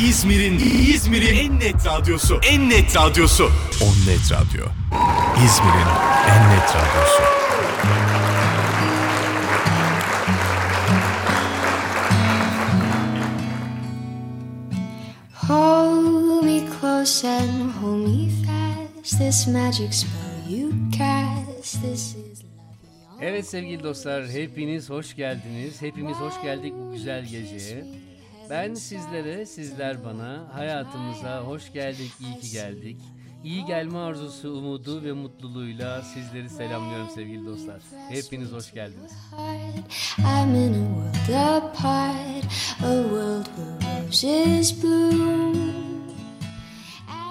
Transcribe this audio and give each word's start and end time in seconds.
İzmir'in 0.00 0.58
İzmir'in 0.94 1.36
en 1.36 1.60
net 1.60 1.86
radyosu. 1.86 2.40
En 2.42 2.70
net 2.70 2.96
radyosu. 2.96 3.44
On 3.82 4.10
Net 4.10 4.32
Radyo. 4.32 4.66
İzmir'in 5.44 5.88
en 6.28 6.50
net 6.50 6.68
radyosu. 6.68 7.22
Hold 15.34 16.44
me 16.44 16.60
close 16.80 17.24
and 17.24 17.70
hold 17.80 18.08
me 18.08 18.30
fast. 18.44 19.18
This 19.18 19.46
magic 19.46 19.92
spell 19.92 20.50
you 20.50 20.72
cast. 20.98 21.82
This 21.82 22.14
is 22.14 22.42
love. 22.42 23.24
Evet 23.26 23.46
sevgili 23.48 23.82
dostlar, 23.84 24.28
hepiniz 24.28 24.90
hoş 24.90 25.16
geldiniz. 25.16 25.82
Hepimiz 25.82 26.16
hoş 26.16 26.42
geldik 26.42 26.72
bu 26.78 26.92
güzel 26.92 27.22
geceye. 27.24 28.05
Ben 28.50 28.74
sizlere, 28.74 29.46
sizler 29.46 30.04
bana, 30.04 30.44
hayatımıza 30.52 31.40
hoş 31.40 31.72
geldik, 31.72 32.12
iyi 32.20 32.40
ki 32.40 32.52
geldik. 32.52 32.96
İyi 33.44 33.64
gelme 33.64 33.98
arzusu, 33.98 34.50
umudu 34.50 35.04
ve 35.04 35.12
mutluluğuyla 35.12 36.02
sizleri 36.02 36.50
selamlıyorum 36.50 37.08
sevgili 37.14 37.46
dostlar. 37.46 37.82
Hepiniz 38.08 38.52
hoş 38.52 38.72
geldiniz. 38.72 39.12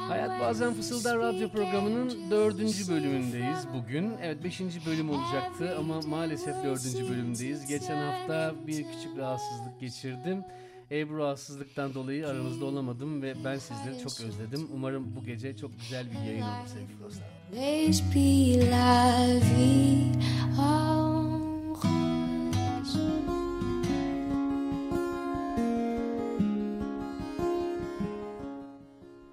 Hayat 0.08 0.42
Bazen 0.42 0.74
Fısıldar 0.74 1.20
Radyo 1.20 1.50
programının 1.50 2.32
dördüncü 2.32 2.88
bölümündeyiz 2.88 3.68
bugün. 3.74 4.14
Evet 4.22 4.44
beşinci 4.44 4.86
bölüm 4.86 5.10
olacaktı 5.10 5.76
ama 5.80 6.02
maalesef 6.02 6.64
dördüncü 6.64 7.10
bölümdeyiz. 7.10 7.66
Geçen 7.66 7.98
hafta 7.98 8.54
bir 8.68 8.84
küçük 8.84 9.18
rahatsızlık 9.18 9.80
geçirdim. 9.80 10.44
E, 10.92 11.10
bu 11.10 11.18
rahatsızlıktan 11.18 11.94
dolayı 11.94 12.28
aranızda 12.28 12.66
olamadım 12.66 13.22
ve 13.22 13.34
ben 13.46 13.58
sizleri 13.58 14.00
çok 14.00 14.22
özledim. 14.22 14.70
Umarım 14.74 15.16
bu 15.16 15.24
gece 15.26 15.58
çok 15.58 15.72
güzel 15.80 16.12
bir 16.12 16.16
yayın 16.28 16.42
olur 16.42 16.68
sevgili 16.68 17.00
dostlar. 17.04 17.28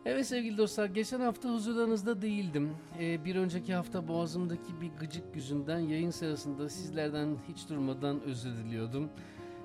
Evet 0.05 0.27
sevgili 0.27 0.59
dostlar 0.59 0.87
geçen 0.87 1.21
hafta 1.21 1.49
huzurlarınızda 1.49 2.23
değildim. 2.23 2.71
Ee, 3.01 3.25
bir 3.25 3.37
önceki 3.37 3.75
hafta 3.75 4.09
boğazımdaki 4.09 4.81
bir 4.81 4.91
gıcık 5.01 5.25
yüzünden 5.37 5.79
yayın 5.79 6.11
sırasında 6.11 6.69
sizlerden 6.69 7.37
hiç 7.49 7.69
durmadan 7.69 8.21
özür 8.23 8.57
diliyordum. 8.57 9.09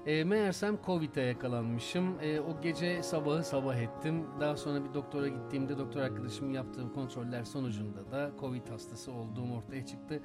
Ee, 0.08 0.24
meğersem 0.24 0.78
Covid'e 0.86 1.22
yakalanmışım. 1.22 2.20
Ee, 2.22 2.40
o 2.40 2.62
gece 2.62 3.04
sabahı 3.04 3.44
sabah 3.44 3.76
ettim. 3.76 4.26
Daha 4.40 4.58
sonra 4.58 4.90
bir 4.90 4.94
doktora 4.94 5.28
gittiğimde 5.28 5.78
doktor 5.78 6.02
arkadaşımın 6.02 6.54
yaptığı 6.54 6.94
kontroller 6.94 7.44
sonucunda 7.44 8.12
da 8.12 8.32
Covid 8.40 8.70
hastası 8.70 9.12
olduğum 9.12 9.54
ortaya 9.58 9.86
çıktı. 9.86 10.22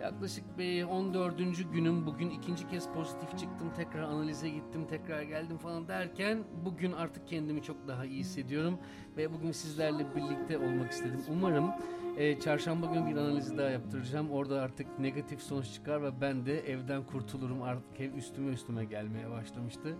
Yaklaşık 0.00 0.58
bir 0.58 0.84
14. 0.84 1.72
günüm 1.72 2.06
bugün 2.06 2.30
ikinci 2.30 2.68
kez 2.68 2.88
pozitif 2.92 3.30
çıktım. 3.30 3.72
Tekrar 3.76 4.02
analize 4.02 4.48
gittim, 4.48 4.86
tekrar 4.86 5.22
geldim 5.22 5.58
falan 5.58 5.88
derken 5.88 6.44
bugün 6.64 6.92
artık 6.92 7.28
kendimi 7.28 7.62
çok 7.62 7.88
daha 7.88 8.04
iyi 8.04 8.20
hissediyorum 8.20 8.78
ve 9.16 9.32
bugün 9.32 9.52
sizlerle 9.52 10.06
birlikte 10.16 10.58
olmak 10.58 10.92
istedim. 10.92 11.20
Umarım 11.32 11.70
e, 12.16 12.40
çarşamba 12.40 12.86
günü 12.86 13.06
bir 13.06 13.16
analiz 13.16 13.58
daha 13.58 13.70
yaptıracağım. 13.70 14.30
Orada 14.30 14.60
artık 14.60 14.98
negatif 14.98 15.42
sonuç 15.42 15.72
çıkar 15.72 16.02
ve 16.02 16.20
ben 16.20 16.46
de 16.46 16.60
evden 16.72 17.04
kurtulurum. 17.04 17.62
Artık 17.62 18.00
ev 18.00 18.12
üstüme 18.12 18.52
üstüme 18.52 18.84
gelmeye 18.84 19.30
başlamıştı. 19.30 19.96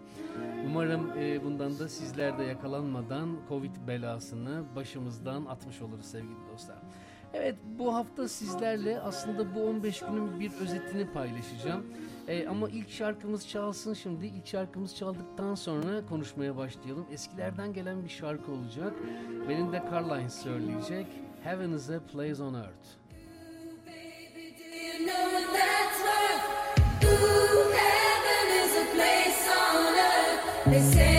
Umarım 0.67 1.11
e, 1.19 1.45
bundan 1.45 1.79
da 1.79 1.89
sizler 1.89 2.39
de 2.39 2.45
yakalanmadan 2.45 3.37
Covid 3.49 3.77
belasını 3.89 4.65
başımızdan 4.77 5.45
atmış 5.45 5.83
oluruz 5.83 6.07
sevgili 6.07 6.49
dostlar. 6.53 6.79
Evet 7.35 7.57
bu 7.79 7.95
hafta 7.95 8.29
sizlerle 8.29 9.01
aslında 9.01 9.55
bu 9.55 9.63
15 9.63 10.01
günün 10.01 10.41
bir 10.41 10.53
özetini 10.53 11.13
paylaşacağım. 11.13 11.87
Ee, 12.29 12.47
ama 12.49 12.69
ilk 12.69 12.91
şarkımız 12.91 13.49
çalsın 13.49 13.95
şimdi. 13.95 14.27
İlk 14.27 14.47
şarkımız 14.47 14.97
çaldıktan 14.97 15.55
sonra 15.55 16.07
konuşmaya 16.07 16.57
başlayalım. 16.57 17.07
Eskilerden 17.13 17.73
gelen 17.73 18.05
bir 18.05 18.09
şarkı 18.09 18.53
olacak. 18.53 18.93
Benim 19.49 19.73
de 19.73 19.83
Carline 19.93 20.31
söyleyecek. 20.31 21.07
Heaven 21.45 21.71
is 21.71 21.91
a 21.91 22.01
place 22.13 22.43
on 22.43 22.55
earth. 22.55 22.87
You 30.69 30.81
know 30.83 31.16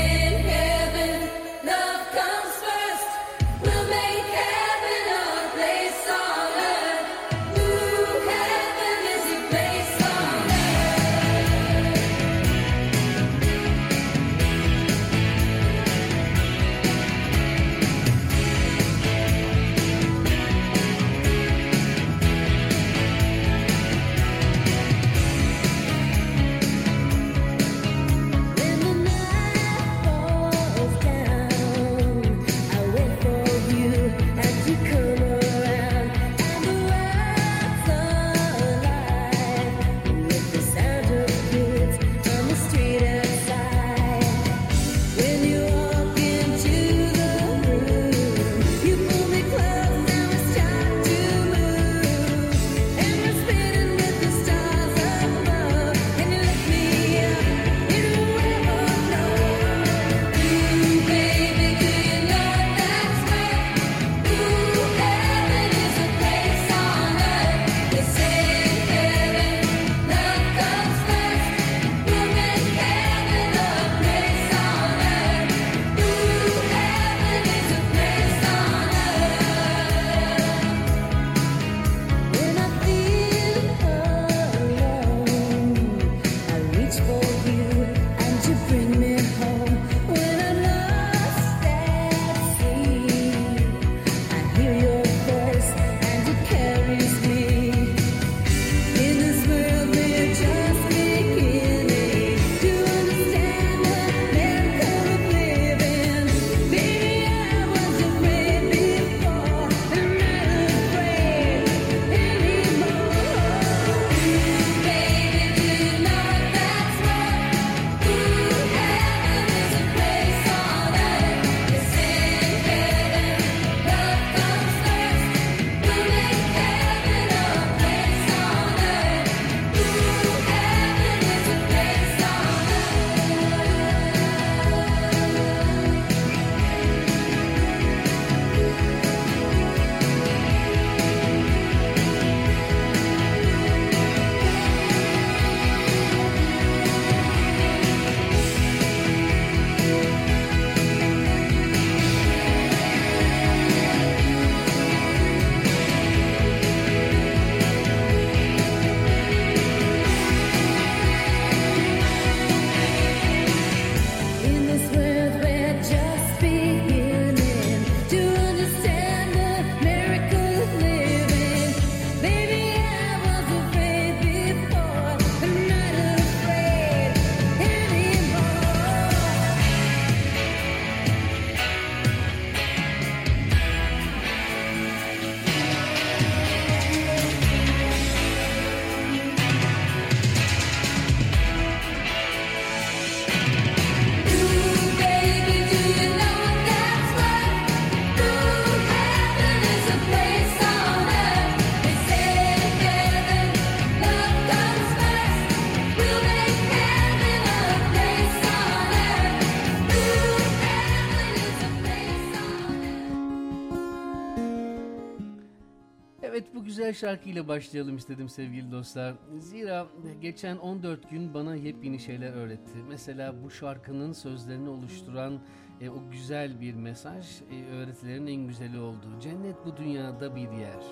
şarkıyla 216.97 217.47
başlayalım 217.47 217.97
istedim 217.97 218.29
sevgili 218.29 218.72
dostlar. 218.72 219.16
Zira 219.40 219.88
geçen 220.22 220.58
14 220.58 221.09
gün 221.09 221.34
bana 221.34 221.55
yepyeni 221.55 221.99
şeyler 221.99 222.34
öğretti. 222.34 222.78
Mesela 222.90 223.44
bu 223.44 223.49
şarkının 223.49 224.14
sözlerini 224.14 224.70
oluşturan 224.70 225.40
e, 225.82 225.90
o 225.90 226.09
güzel 226.11 226.61
bir 226.61 226.73
mesaj 226.73 227.41
e, 227.41 227.66
öğretilerin 227.66 228.28
en 228.28 228.47
güzeli 228.47 228.79
oldu. 228.79 229.08
Cennet 229.22 229.66
bu 229.66 229.78
dünyada 229.78 230.35
bir 230.35 230.52
yer. 230.52 230.84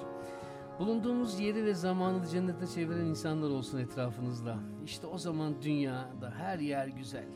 Bulunduğumuz 0.79 1.39
yeri 1.39 1.65
ve 1.65 1.73
zamanı 1.73 2.27
cennete 2.27 2.67
çeviren 2.67 3.05
insanlar 3.05 3.49
olsun 3.49 3.77
etrafınızda. 3.77 4.57
İşte 4.85 5.07
o 5.07 5.17
zaman 5.17 5.61
dünyada 5.61 6.33
her 6.37 6.59
yer 6.59 6.87
güzel. 6.87 7.27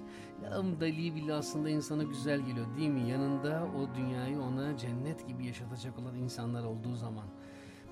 Lağım 0.43 0.79
dali 0.79 1.15
bile 1.15 1.33
aslında 1.33 1.69
insana 1.69 2.03
güzel 2.03 2.39
geliyor 2.39 2.77
değil 2.77 2.89
mi? 2.89 3.09
Yanında 3.09 3.67
o 3.77 3.95
dünyayı 3.95 4.41
ona 4.41 4.77
cennet 4.77 5.27
gibi 5.27 5.45
yaşatacak 5.45 5.99
olan 5.99 6.15
insanlar 6.15 6.63
olduğu 6.63 6.95
zaman. 6.95 7.25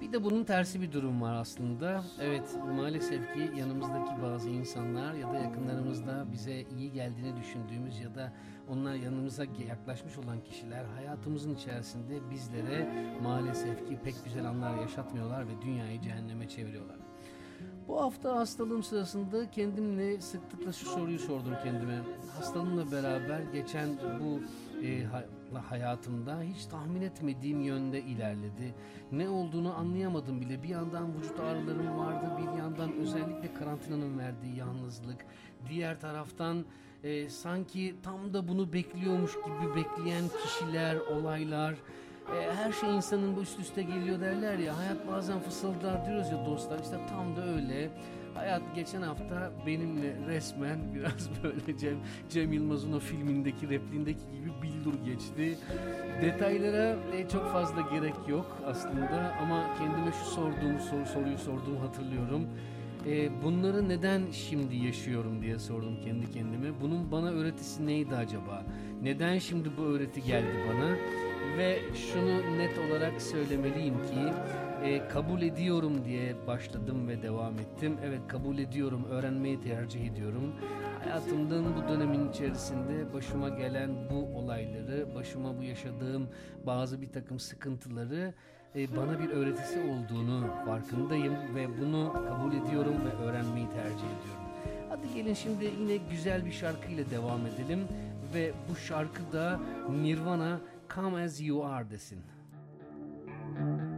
Bir 0.01 0.13
de 0.13 0.23
bunun 0.23 0.43
tersi 0.43 0.81
bir 0.81 0.91
durum 0.91 1.21
var 1.21 1.33
aslında. 1.33 2.03
Evet 2.21 2.59
maalesef 2.75 3.33
ki 3.33 3.51
yanımızdaki 3.55 4.21
bazı 4.21 4.49
insanlar 4.49 5.13
ya 5.13 5.33
da 5.33 5.37
yakınlarımızda 5.37 6.25
bize 6.31 6.61
iyi 6.77 6.91
geldiğini 6.91 7.37
düşündüğümüz 7.37 7.99
ya 7.99 8.15
da 8.15 8.33
onlar 8.69 8.93
yanımıza 8.93 9.43
yaklaşmış 9.67 10.17
olan 10.17 10.43
kişiler 10.43 10.85
hayatımızın 10.85 11.55
içerisinde 11.55 12.29
bizlere 12.31 12.89
maalesef 13.23 13.87
ki 13.87 13.99
pek 14.03 14.15
güzel 14.25 14.45
anlar 14.45 14.77
yaşatmıyorlar 14.77 15.47
ve 15.47 15.61
dünyayı 15.61 16.01
cehenneme 16.01 16.47
çeviriyorlar. 16.47 16.97
Bu 17.87 18.01
hafta 18.01 18.35
hastalığım 18.35 18.83
sırasında 18.83 19.51
kendimle 19.51 20.21
sıklıkla 20.21 20.73
şu 20.73 20.85
soruyu 20.85 21.19
sordum 21.19 21.53
kendime. 21.63 21.99
Hastalığımla 22.37 22.91
beraber 22.91 23.39
geçen 23.53 23.89
bu 24.19 24.39
e, 24.85 25.03
hayatımda 25.55 26.41
hiç 26.41 26.65
tahmin 26.65 27.01
etmediğim 27.01 27.61
yönde 27.61 28.01
ilerledi. 28.01 28.73
Ne 29.11 29.29
olduğunu 29.29 29.73
anlayamadım 29.73 30.41
bile. 30.41 30.63
Bir 30.63 30.69
yandan 30.69 31.17
vücut 31.17 31.39
ağrılarım 31.39 31.97
vardı, 31.97 32.31
bir 32.37 32.57
yandan 32.59 32.93
özellikle 32.93 33.53
karantinanın 33.53 34.19
verdiği 34.19 34.55
yalnızlık. 34.55 35.25
Diğer 35.69 35.99
taraftan 35.99 36.65
e, 37.03 37.29
sanki 37.29 37.95
tam 38.03 38.33
da 38.33 38.47
bunu 38.47 38.73
bekliyormuş 38.73 39.31
gibi 39.33 39.75
bekleyen 39.75 40.25
kişiler, 40.43 40.95
olaylar. 40.95 41.73
E, 42.35 42.55
her 42.55 42.71
şey 42.71 42.95
insanın 42.95 43.35
bu 43.35 43.41
üst 43.41 43.59
üste 43.59 43.83
geliyor 43.83 44.19
derler 44.19 44.57
ya. 44.57 44.77
Hayat 44.77 45.07
bazen 45.07 45.39
fısıldar 45.39 46.05
diyoruz 46.05 46.31
ya 46.31 46.45
dostlar. 46.45 46.79
İşte 46.79 46.97
tam 47.09 47.35
da 47.35 47.45
öyle. 47.45 47.89
Hayat 48.37 48.61
geçen 48.75 49.01
hafta 49.01 49.51
benimle 49.65 50.15
resmen 50.27 50.79
biraz 50.95 51.29
böyle 51.43 51.77
Cem, 51.77 51.97
Cem 52.29 52.53
Yılmaz'ın 52.53 52.93
o 52.93 52.99
filmindeki 52.99 53.69
repliğindeki 53.69 54.19
gibi 54.31 54.51
bildur 54.61 54.93
geçti. 55.05 55.57
Detaylara 56.21 56.95
e, 57.15 57.29
çok 57.29 57.51
fazla 57.51 57.81
gerek 57.81 58.15
yok 58.27 58.57
aslında 58.65 59.35
ama 59.41 59.73
kendime 59.77 60.11
şu 60.11 60.25
sorduğum 60.25 60.79
soru, 60.79 61.05
soruyu 61.05 61.37
sorduğumu 61.37 61.81
hatırlıyorum. 61.81 62.47
E, 63.07 63.43
bunları 63.43 63.89
neden 63.89 64.21
şimdi 64.31 64.75
yaşıyorum 64.75 65.41
diye 65.41 65.59
sordum 65.59 66.01
kendi 66.01 66.31
kendime. 66.31 66.81
Bunun 66.81 67.11
bana 67.11 67.29
öğretisi 67.29 67.87
neydi 67.87 68.15
acaba? 68.15 68.63
Neden 69.03 69.39
şimdi 69.39 69.69
bu 69.77 69.81
öğreti 69.81 70.23
geldi 70.23 70.65
bana? 70.69 70.95
Ve 71.57 71.79
şunu 71.93 72.57
net 72.57 72.77
olarak 72.77 73.21
söylemeliyim 73.21 73.93
ki 73.93 74.33
e, 74.83 75.07
kabul 75.07 75.41
ediyorum 75.41 76.05
diye 76.05 76.47
başladım 76.47 77.07
ve 77.07 77.21
devam 77.21 77.59
ettim. 77.59 77.97
Evet 78.03 78.21
kabul 78.27 78.57
ediyorum, 78.57 79.05
öğrenmeyi 79.09 79.61
tercih 79.61 80.11
ediyorum. 80.11 80.55
Hayatımın 81.03 81.75
bu 81.75 81.89
dönemin 81.89 82.29
içerisinde 82.29 83.13
başıma 83.13 83.49
gelen 83.49 83.89
bu 84.09 84.37
olayları, 84.39 85.15
başıma 85.15 85.57
bu 85.57 85.63
yaşadığım 85.63 86.29
bazı 86.65 87.01
bir 87.01 87.11
takım 87.11 87.39
sıkıntıları 87.39 88.33
e, 88.75 88.95
bana 88.95 89.19
bir 89.19 89.29
öğretisi 89.29 89.79
olduğunu 89.79 90.47
farkındayım 90.65 91.55
ve 91.55 91.81
bunu 91.81 92.13
kabul 92.13 92.53
ediyorum 92.53 92.95
ve 93.05 93.23
öğrenmeyi 93.23 93.69
tercih 93.69 93.95
ediyorum. 93.95 94.47
Hadi 94.89 95.13
gelin 95.13 95.33
şimdi 95.33 95.65
yine 95.79 95.97
güzel 95.97 96.45
bir 96.45 96.51
şarkıyla 96.51 97.09
devam 97.09 97.45
edelim 97.45 97.79
ve 98.33 98.51
bu 98.69 98.75
şarkı 98.75 99.31
da 99.33 99.59
Nirvana 99.89 100.59
Come 100.95 101.23
As 101.23 101.41
You 101.41 101.65
Are 101.65 101.89
desin. 101.89 102.19
As 103.57 103.93
I 103.93 103.96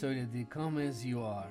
söyledi 0.00 0.48
Come 0.54 0.88
As 0.88 1.06
You 1.06 1.24
Are. 1.24 1.50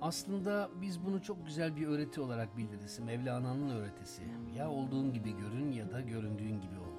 Aslında 0.00 0.68
biz 0.80 1.04
bunu 1.04 1.22
çok 1.22 1.46
güzel 1.46 1.76
bir 1.76 1.86
öğreti 1.86 2.20
olarak 2.20 2.56
biliriz. 2.56 2.98
Mevlana'nın 2.98 3.70
öğretisi. 3.70 4.22
Ya 4.56 4.70
olduğun 4.70 5.12
gibi 5.12 5.36
görün 5.36 5.72
ya 5.72 5.92
da 5.92 6.00
göründüğün 6.00 6.60
gibi 6.60 6.78
ol. 6.78 6.94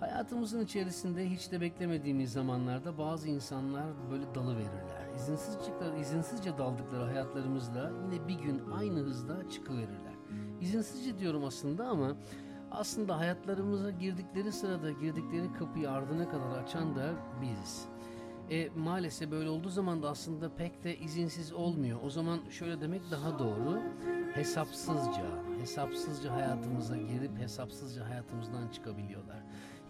Hayatımızın 0.00 0.64
içerisinde 0.64 1.30
hiç 1.30 1.52
de 1.52 1.60
beklemediğimiz 1.60 2.32
zamanlarda 2.32 2.98
bazı 2.98 3.28
insanlar 3.28 3.86
böyle 4.10 4.34
dalı 4.34 4.56
verirler. 4.56 5.14
İzinsizce, 5.16 5.72
izinsizce 6.00 6.58
daldıkları 6.58 7.04
hayatlarımızda 7.04 7.92
yine 8.04 8.28
bir 8.28 8.38
gün 8.38 8.62
aynı 8.78 9.00
hızda 9.00 9.48
çıkıverirler. 9.50 10.14
İzinsizce 10.60 11.18
diyorum 11.18 11.44
aslında 11.44 11.88
ama 11.88 12.16
aslında 12.70 13.18
hayatlarımıza 13.18 13.90
girdikleri 13.90 14.52
sırada 14.52 14.90
girdikleri 14.90 15.52
kapıyı 15.52 15.90
ardına 15.90 16.28
kadar 16.28 16.58
açan 16.58 16.96
da 16.96 17.12
biziz. 17.42 17.95
E, 18.50 18.68
maalesef 18.76 19.30
böyle 19.30 19.48
olduğu 19.48 19.68
zaman 19.68 20.02
da 20.02 20.10
aslında 20.10 20.54
pek 20.56 20.84
de 20.84 20.98
izinsiz 20.98 21.52
olmuyor. 21.52 21.98
O 22.04 22.10
zaman 22.10 22.40
şöyle 22.50 22.80
demek 22.80 23.10
daha 23.10 23.38
doğru. 23.38 23.82
Hesapsızca, 24.34 25.24
hesapsızca 25.60 26.32
hayatımıza 26.34 26.96
girip 26.96 27.38
hesapsızca 27.38 28.08
hayatımızdan 28.08 28.68
çıkabiliyorlar. 28.68 29.36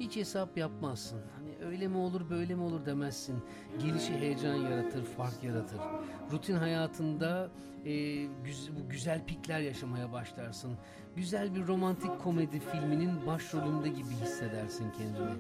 Hiç 0.01 0.17
hesap 0.17 0.57
yapmazsın. 0.59 1.21
Hani 1.39 1.67
öyle 1.71 1.89
mi 1.89 1.97
olur 1.97 2.31
böyle 2.31 2.55
mi 2.55 2.63
olur 2.63 2.87
demezsin. 2.87 3.37
Gelişi 3.79 4.13
heyecan 4.15 4.55
yaratır, 4.55 5.05
fark 5.05 5.45
yaratır. 5.45 5.81
Rutin 6.33 6.55
hayatında 6.57 7.51
e, 7.85 7.93
güz- 8.45 8.71
güzel 8.91 9.25
pikler 9.27 9.61
yaşamaya 9.61 10.13
başlarsın. 10.13 10.73
Güzel 11.17 11.55
bir 11.55 11.67
romantik 11.67 12.21
komedi 12.21 12.61
filminin 12.61 13.27
başrolünde 13.27 13.89
gibi 13.89 14.11
hissedersin 14.11 14.91
kendini. 14.99 15.37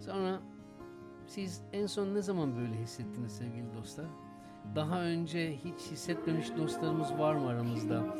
Sonra 0.00 0.40
siz 1.28 1.60
en 1.72 1.86
son 1.86 2.14
ne 2.14 2.22
zaman 2.22 2.56
böyle 2.56 2.82
hissettiniz 2.82 3.32
sevgili 3.32 3.74
dostlar? 3.74 4.06
Daha 4.74 5.02
önce 5.02 5.56
hiç 5.64 5.90
hissetmemiş 5.90 6.56
dostlarımız 6.56 7.18
var 7.18 7.34
mı 7.34 7.48
aramızda? 7.48 8.16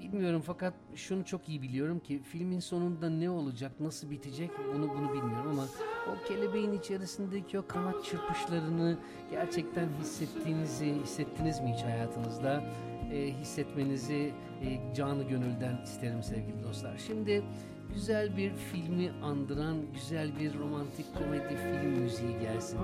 Bilmiyorum 0.00 0.42
fakat 0.46 0.74
şunu 0.94 1.24
çok 1.24 1.48
iyi 1.48 1.62
biliyorum 1.62 2.00
ki 2.00 2.22
filmin 2.22 2.60
sonunda 2.60 3.10
ne 3.10 3.30
olacak, 3.30 3.80
nasıl 3.80 4.10
bitecek 4.10 4.50
bunu 4.74 4.88
bunu 4.88 5.12
bilmiyorum 5.12 5.50
ama 5.50 5.64
o 6.06 6.28
kelebeğin 6.28 6.72
içerisindeki 6.72 7.58
o 7.58 7.66
kanat 7.66 8.04
çırpışlarını 8.04 8.98
gerçekten 9.30 9.88
hissettiğinizi 10.00 10.94
hissettiniz 10.94 11.60
mi 11.60 11.72
hiç 11.74 11.82
hayatınızda? 11.82 12.64
Ee, 13.12 13.32
hissetmenizi 13.40 14.32
e, 14.62 14.94
canı 14.94 15.22
gönülden 15.22 15.82
isterim 15.84 16.22
sevgili 16.22 16.62
dostlar. 16.62 16.98
Şimdi 16.98 17.42
güzel 17.94 18.36
bir 18.36 18.54
filmi 18.54 19.10
andıran 19.22 19.76
güzel 19.94 20.38
bir 20.38 20.58
romantik 20.58 21.06
komedi 21.18 21.56
film 21.56 21.90
müziği 21.90 22.38
gelsin. 22.40 22.78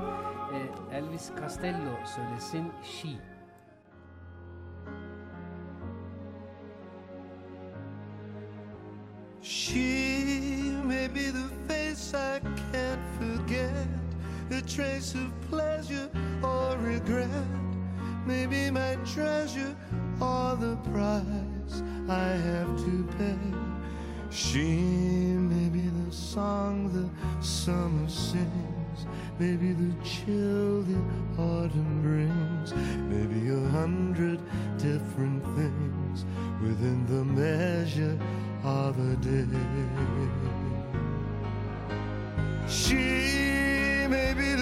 Ee, 0.52 0.96
Elvis 0.96 1.30
Costello 1.40 2.06
söylesin 2.16 2.72
She. 2.82 3.08
She 9.42 10.72
may 10.84 11.08
be 11.08 11.30
the 11.30 11.48
face 11.66 12.14
I 12.14 12.38
can't 12.72 13.00
forget, 13.18 13.88
a 14.52 14.62
trace 14.62 15.14
of 15.16 15.32
pleasure 15.50 16.08
or 16.44 16.76
regret, 16.78 17.28
maybe 18.24 18.70
my 18.70 18.96
treasure 19.04 19.74
or 20.20 20.56
the 20.56 20.76
price 20.92 21.82
I 22.08 22.28
have 22.28 22.76
to 22.84 23.08
pay. 23.18 23.71
She 24.32 24.64
may 24.64 25.68
be 25.68 25.82
the 25.82 26.10
song 26.10 26.88
the 26.90 27.44
summer 27.44 28.08
sings, 28.08 29.06
maybe 29.38 29.74
the 29.74 29.92
chill 30.02 30.82
the 30.82 30.96
autumn 31.38 32.00
brings, 32.00 32.72
maybe 33.12 33.50
a 33.50 33.68
hundred 33.68 34.40
different 34.78 35.44
things 35.54 36.24
within 36.62 37.04
the 37.06 37.22
measure 37.22 38.18
of 38.64 38.98
a 38.98 39.16
day. 39.16 39.44
She 42.66 44.06
may 44.08 44.32
be 44.32 44.61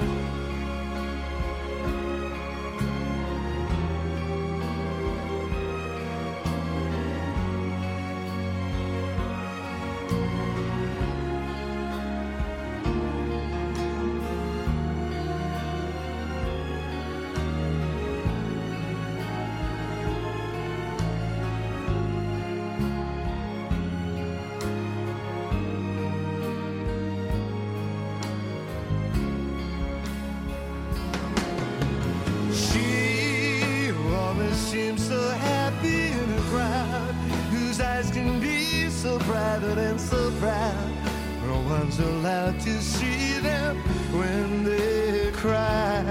Allowed 42.01 42.59
to 42.61 42.81
see 42.81 43.39
them 43.39 43.77
when 44.11 44.63
they 44.63 45.31
cry. 45.33 46.03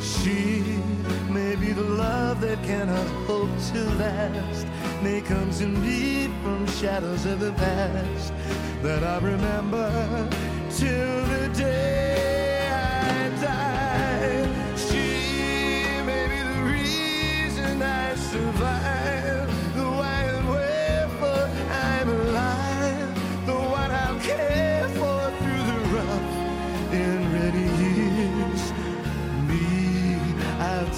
She 0.00 0.62
may 1.30 1.56
be 1.56 1.72
the 1.72 1.82
love 1.82 2.40
that 2.40 2.62
cannot 2.62 3.06
hope 3.26 3.50
to 3.72 3.84
last, 3.96 4.66
may 5.02 5.20
come 5.20 5.50
to 5.52 5.66
me 5.66 6.28
from 6.42 6.66
shadows 6.66 7.24
of 7.26 7.40
the 7.40 7.52
past 7.52 8.32
that 8.82 9.02
I 9.02 9.18
remember 9.18 10.28
till 10.70 11.26
the 11.26 11.50
day 11.56 12.15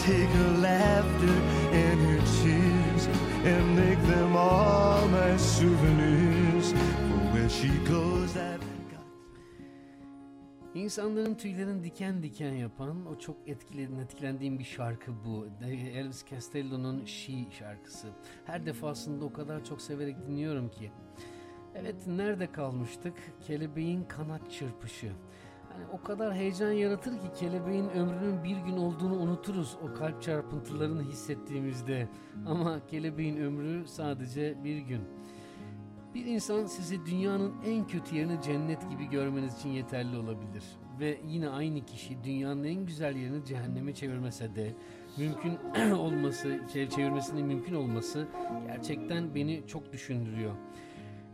take 0.08 0.32
her 0.40 0.52
laughter 0.68 1.36
and 1.82 1.98
her 2.08 2.20
tears 2.40 3.04
and 3.44 3.76
make 3.76 4.00
them 4.06 4.36
all 4.36 5.06
my 5.08 5.36
souvenirs. 5.36 6.72
For 6.72 7.20
where 7.32 7.50
she 7.50 7.68
goes, 7.92 8.36
I've. 8.36 8.68
İnsanların 10.74 11.34
tüylerini 11.34 11.84
diken 11.84 12.22
diken 12.22 12.52
yapan 12.52 13.06
o 13.06 13.18
çok 13.18 13.36
etkilen, 13.46 13.98
etkilendiğim 13.98 14.58
bir 14.58 14.64
şarkı 14.64 15.12
bu. 15.24 15.46
Elvis 15.94 16.24
Costello'nun 16.26 17.04
She 17.04 17.32
şarkısı. 17.58 18.08
Her 18.44 18.66
defasında 18.66 19.24
o 19.24 19.32
kadar 19.32 19.64
çok 19.64 19.82
severek 19.82 20.26
dinliyorum 20.26 20.68
ki. 20.68 20.90
Evet 21.74 22.06
nerede 22.06 22.52
kalmıştık? 22.52 23.14
Kelebeğin 23.46 24.04
kanat 24.04 24.52
çırpışı. 24.52 25.12
O 25.92 26.02
kadar 26.02 26.34
heyecan 26.34 26.72
yaratır 26.72 27.12
ki 27.12 27.26
kelebeğin 27.40 27.88
ömrünün 27.88 28.44
bir 28.44 28.56
gün 28.56 28.76
olduğunu 28.76 29.14
unuturuz 29.14 29.76
o 29.82 29.94
kalp 29.94 30.22
çarpıntılarını 30.22 31.02
hissettiğimizde. 31.02 32.08
Ama 32.46 32.86
kelebeğin 32.86 33.36
ömrü 33.36 33.86
sadece 33.86 34.64
bir 34.64 34.78
gün. 34.78 35.00
Bir 36.14 36.24
insan 36.26 36.66
sizi 36.66 37.06
dünyanın 37.06 37.54
en 37.66 37.86
kötü 37.86 38.16
yerini 38.16 38.42
cennet 38.42 38.90
gibi 38.90 39.04
görmeniz 39.10 39.58
için 39.58 39.68
yeterli 39.68 40.16
olabilir. 40.16 40.64
Ve 41.00 41.20
yine 41.26 41.48
aynı 41.48 41.84
kişi 41.86 42.24
dünyanın 42.24 42.64
en 42.64 42.86
güzel 42.86 43.16
yerini 43.16 43.44
cehenneme 43.44 43.94
çevirmese 43.94 44.54
de 44.54 44.74
mümkün 45.18 45.58
olması, 45.96 46.48
çev- 46.48 46.88
çevirmesinin 46.90 47.46
mümkün 47.46 47.74
olması 47.74 48.28
gerçekten 48.66 49.34
beni 49.34 49.66
çok 49.66 49.92
düşündürüyor. 49.92 50.52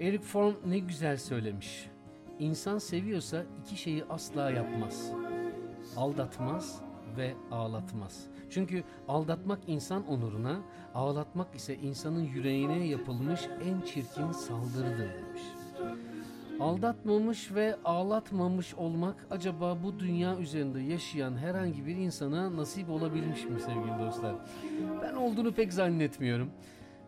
Eric 0.01 0.25
Fromm 0.25 0.55
ne 0.67 0.79
güzel 0.79 1.17
söylemiş. 1.17 1.91
İnsan 2.39 2.79
seviyorsa 2.79 3.45
iki 3.63 3.77
şeyi 3.77 4.05
asla 4.05 4.51
yapmaz. 4.51 5.11
aldatmaz 5.97 6.81
ve 7.17 7.35
ağlatmaz. 7.51 8.27
Çünkü 8.51 8.83
aldatmak 9.09 9.59
insan 9.67 10.07
onuruna, 10.07 10.61
ağlatmak 10.95 11.55
ise 11.55 11.77
insanın 11.77 12.25
yüreğine 12.25 12.87
yapılmış 12.87 13.41
en 13.65 13.81
çirkin 13.87 14.33
saldırıdır 14.33 14.99
demiş. 14.99 15.43
Aldatmamış 16.61 17.55
ve 17.55 17.77
ağlatmamış 17.85 18.75
olmak 18.75 19.27
acaba 19.31 19.79
bu 19.85 19.99
dünya 19.99 20.39
üzerinde 20.39 20.81
yaşayan 20.81 21.37
herhangi 21.37 21.87
bir 21.87 21.97
insana 21.97 22.57
nasip 22.57 22.91
olabilmiş 22.91 23.45
mi 23.45 23.61
sevgili 23.61 24.07
dostlar? 24.07 24.35
Ben 25.03 25.15
olduğunu 25.15 25.53
pek 25.53 25.73
zannetmiyorum. 25.73 26.51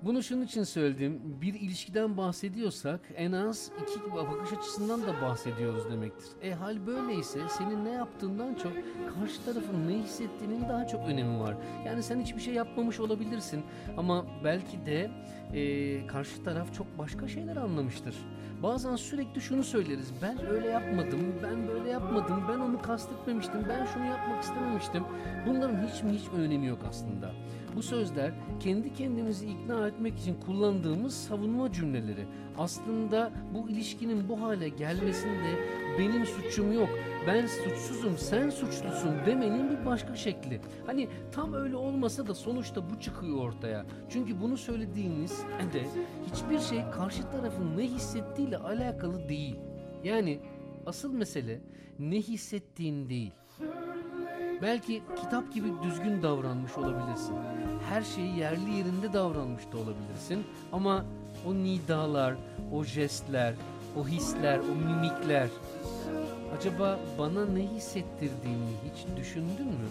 Bunu 0.03 0.23
şunun 0.23 0.43
için 0.43 0.65
söyledim. 0.65 1.21
Bir 1.43 1.55
ilişkiden 1.55 2.17
bahsediyorsak 2.17 3.01
en 3.15 3.33
az 3.33 3.71
iki 3.83 4.13
bakış 4.15 4.59
açısından 4.59 5.03
da 5.03 5.23
bahsediyoruz 5.23 5.91
demektir. 5.91 6.27
E 6.43 6.53
hal 6.55 6.87
böyleyse 6.87 7.41
senin 7.59 7.85
ne 7.85 7.91
yaptığından 7.91 8.55
çok 8.55 8.73
karşı 9.15 9.45
tarafın 9.45 9.89
ne 9.89 9.95
hissettiğinin 9.99 10.69
daha 10.69 10.87
çok 10.87 11.09
önemi 11.09 11.41
var. 11.41 11.57
Yani 11.87 12.03
sen 12.03 12.21
hiçbir 12.21 12.41
şey 12.41 12.55
yapmamış 12.55 13.01
olabilirsin 13.01 13.63
ama 13.97 14.27
belki 14.45 14.87
de 14.87 15.11
e, 15.55 16.07
karşı 16.07 16.45
taraf 16.45 16.75
çok 16.75 16.99
başka 16.99 17.29
şeyler 17.29 17.57
anlamıştır. 17.57 18.15
Bazen 18.63 18.97
sürekli 18.97 19.41
şunu 19.41 19.65
söyleriz. 19.65 20.13
Ben 20.23 20.47
öyle 20.47 20.69
yapmadım, 20.69 21.35
ben 21.43 21.69
böyle 21.69 21.91
yapmadım, 21.91 22.43
ben 22.49 22.59
onu 22.59 22.83
kastetmemiştim, 22.83 23.67
ben 23.69 23.87
şunu 23.87 24.07
yapmak 24.07 24.43
istememiştim. 24.43 25.05
Bunların 25.47 25.87
hiç 25.87 26.03
mi 26.03 26.13
hiç 26.13 26.33
mi 26.33 26.39
önemi 26.39 26.67
yok 26.67 26.79
aslında. 26.89 27.33
Bu 27.77 27.83
sözler 27.83 28.33
kendi 28.61 28.95
kendimizi 28.95 29.47
ikna 29.47 29.89
etmek 29.89 30.19
için 30.19 30.37
kullandığımız 30.47 31.15
savunma 31.15 31.73
cümleleri. 31.73 32.27
Aslında 32.59 33.33
bu 33.55 33.71
ilişkinin 33.71 34.29
bu 34.29 34.41
hale 34.43 34.69
gelmesinde 34.69 35.59
benim 35.99 36.27
suçum 36.27 36.73
yok, 36.73 36.89
ben 37.27 37.47
suçsuzum, 37.47 38.19
sen 38.19 38.51
suçlusun 38.51 39.13
demenin 39.27 39.71
bir 39.71 39.87
başka 39.87 40.17
şekli. 40.17 40.61
Hani 40.87 41.09
tam 41.33 41.55
öyle 41.55 41.77
olmasa 41.77 42.27
da 42.27 42.35
sonuçta 42.35 42.91
bu 42.91 43.01
çıkıyor 43.01 43.39
ortaya. 43.39 43.87
Çünkü 44.09 44.41
bunu 44.41 44.57
söylediğiniz 44.57 45.43
de 45.73 45.83
hiçbir 46.33 46.59
şey 46.59 46.91
karşı 46.91 47.31
tarafın 47.31 47.77
ne 47.77 47.83
hissettiğiyle 47.83 48.59
alakalı 48.59 49.29
değil. 49.29 49.57
Yani 50.05 50.41
asıl 50.87 51.13
mesele 51.13 51.61
ne 51.99 52.17
hissettiğin 52.17 53.09
değil. 53.09 53.33
Belki 54.63 55.03
kitap 55.17 55.53
gibi 55.53 55.69
düzgün 55.83 56.23
davranmış 56.23 56.79
olabilirsin. 56.79 57.35
Her 57.89 58.03
şeyi 58.03 58.39
yerli 58.39 58.71
yerinde 58.71 59.13
davranmış 59.13 59.63
da 59.73 59.77
olabilirsin. 59.79 60.45
Ama 60.73 61.05
o 61.47 61.55
nidalar, 61.55 62.35
o 62.73 62.85
jestler, 62.85 63.55
o 63.97 64.09
hisler, 64.09 64.59
o 64.59 64.75
mimikler 64.75 65.49
acaba 66.59 67.01
bana 67.19 67.47
ne 67.47 67.63
hissettirdiğini 67.63 68.73
hiç 68.85 69.17
düşündün 69.17 69.67
mü? 69.67 69.89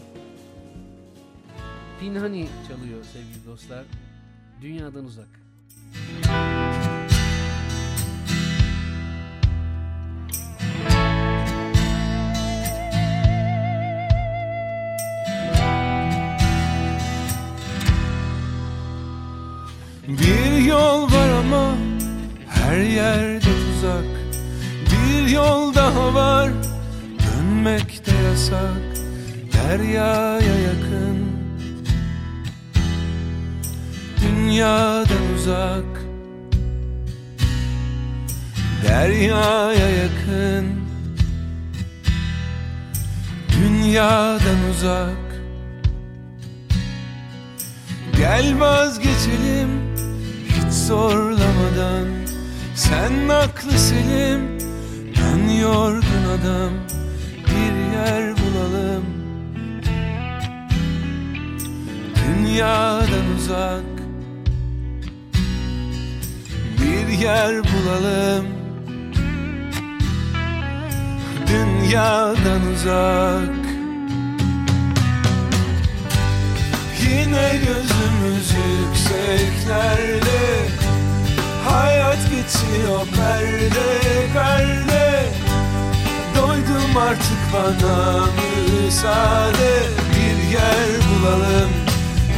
Pinhani 1.99 2.47
çalıyor 2.67 3.03
sevgili 3.13 3.45
dostlar. 3.47 3.84
Dünyadan 4.62 5.05
uzak. 5.05 5.27
Bir 6.23 6.64
yasak 28.36 28.84
Deryaya 29.54 30.56
yakın. 30.67 31.17
Dünyadan 34.21 35.34
uzak 35.36 35.91
Deryaya 38.88 39.89
yakın. 39.89 40.65
Dünyadan 43.52 44.69
uzak. 44.71 45.26
Gel 48.17 48.60
vazgeçelim 48.60 49.69
hiç 50.48 50.74
zorlamadan. 50.74 52.08
Sen 52.76 53.30
aklı 53.30 53.71
selim 53.71 54.58
ben 55.17 55.54
yorgun 55.54 56.39
adam 56.39 56.94
yer 57.95 58.34
bulalım. 58.38 59.05
Dünyadan 62.15 63.27
uzak 63.38 63.95
Bir 66.81 67.08
yer 67.08 67.55
bulalım. 67.63 68.45
Dünyadan 71.47 72.62
uzak. 72.73 73.55
Yine 77.01 77.51
gözümüz 77.65 78.47
yükseklerde. 78.51 80.41
Hayat 81.69 82.19
geçiyor 82.29 83.08
perde 83.15 83.88
perde 84.34 85.44
Doydum 86.95 87.08
artık 87.10 87.41
bana 87.53 88.25
müsaade. 88.25 89.73
Bir 90.12 90.38
yer 90.53 90.89
bulalım 91.10 91.69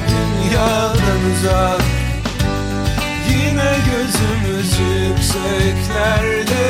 dünyadan 0.09 1.21
uzak. 1.31 1.81
Yine 3.29 3.71
gözümüz 3.91 4.71
yükseklerde. 4.79 6.67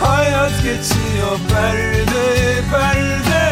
Hayat 0.00 0.62
geçiyor 0.62 1.38
perde 1.48 2.26
perde. 2.72 3.46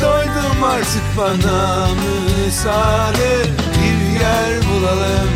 Doydum 0.00 0.64
artık 0.64 1.06
bana 1.18 1.88
müsaade. 1.94 3.42
Bir 3.78 4.20
yer 4.20 4.52
bulalım 4.68 5.30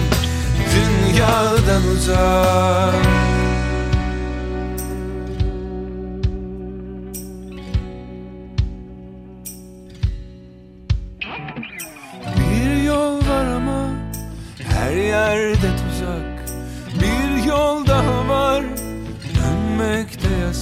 dünyadan 0.75 1.83
uzak 1.97 3.38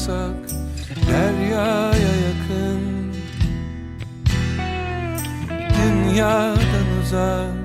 yasak 0.07 0.37
Deryaya 1.09 2.12
yakın. 2.27 3.12
Dünyadan 5.77 6.87
uzak 7.03 7.57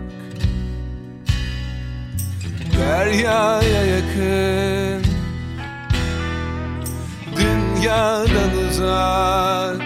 Deryaya 2.77 3.84
yakın. 3.86 5.04
Dünyadan 7.36 8.51
uzak. 8.69 9.82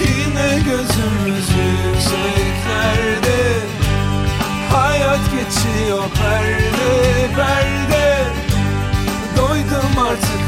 Yine 0.00 0.58
gözümüz 0.64 1.48
yükseklerde 1.84 3.42
Hayat 4.70 5.20
geçiyor 5.32 6.04
perde 6.14 7.34
perde 7.36 7.81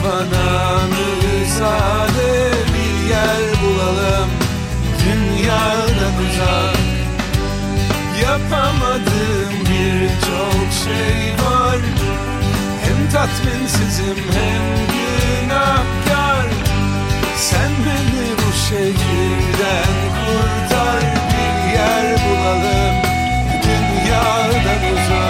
bana 0.04 0.80
müsaade 0.86 2.50
Bir 2.74 3.08
yer 3.08 3.42
bulalım. 3.62 4.30
Dünyadan 5.04 6.14
uzak. 6.24 6.76
Yapamadığım 8.22 9.52
birçok 9.60 10.72
şey 10.84 11.46
var. 11.46 11.78
Hem 12.84 13.10
tatminsizim 13.12 14.24
hem 14.32 14.62
günahkar. 14.92 16.46
Sen 17.36 17.70
beni 17.86 18.26
bu 18.38 18.52
şehirden 18.68 19.94
kurtar 20.16 21.02
Bir 21.30 21.72
yer 21.74 22.18
bulalım. 22.24 22.94
Dünyadan 23.62 24.92
uzak 24.92 25.23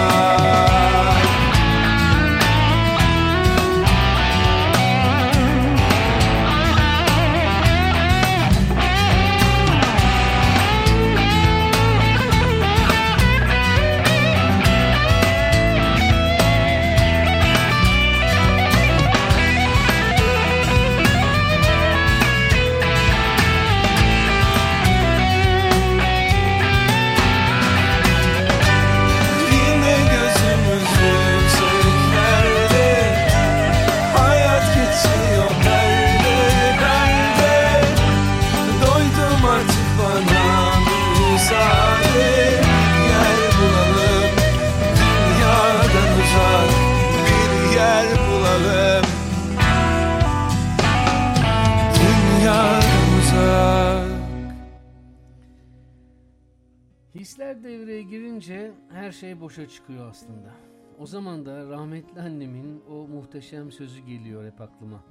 Sesler 57.55 57.63
devreye 57.63 58.01
girince 58.01 58.71
her 58.89 59.11
şey 59.11 59.41
boşa 59.41 59.67
çıkıyor 59.67 60.09
aslında. 60.09 60.51
O 60.99 61.05
zaman 61.05 61.45
da 61.45 61.69
rahmetli 61.69 62.21
annemin 62.21 62.81
o 62.89 63.07
muhteşem 63.07 63.71
sözü 63.71 64.01
geliyor 64.01 64.45
hep 64.45 64.61
aklıma. 64.61 65.03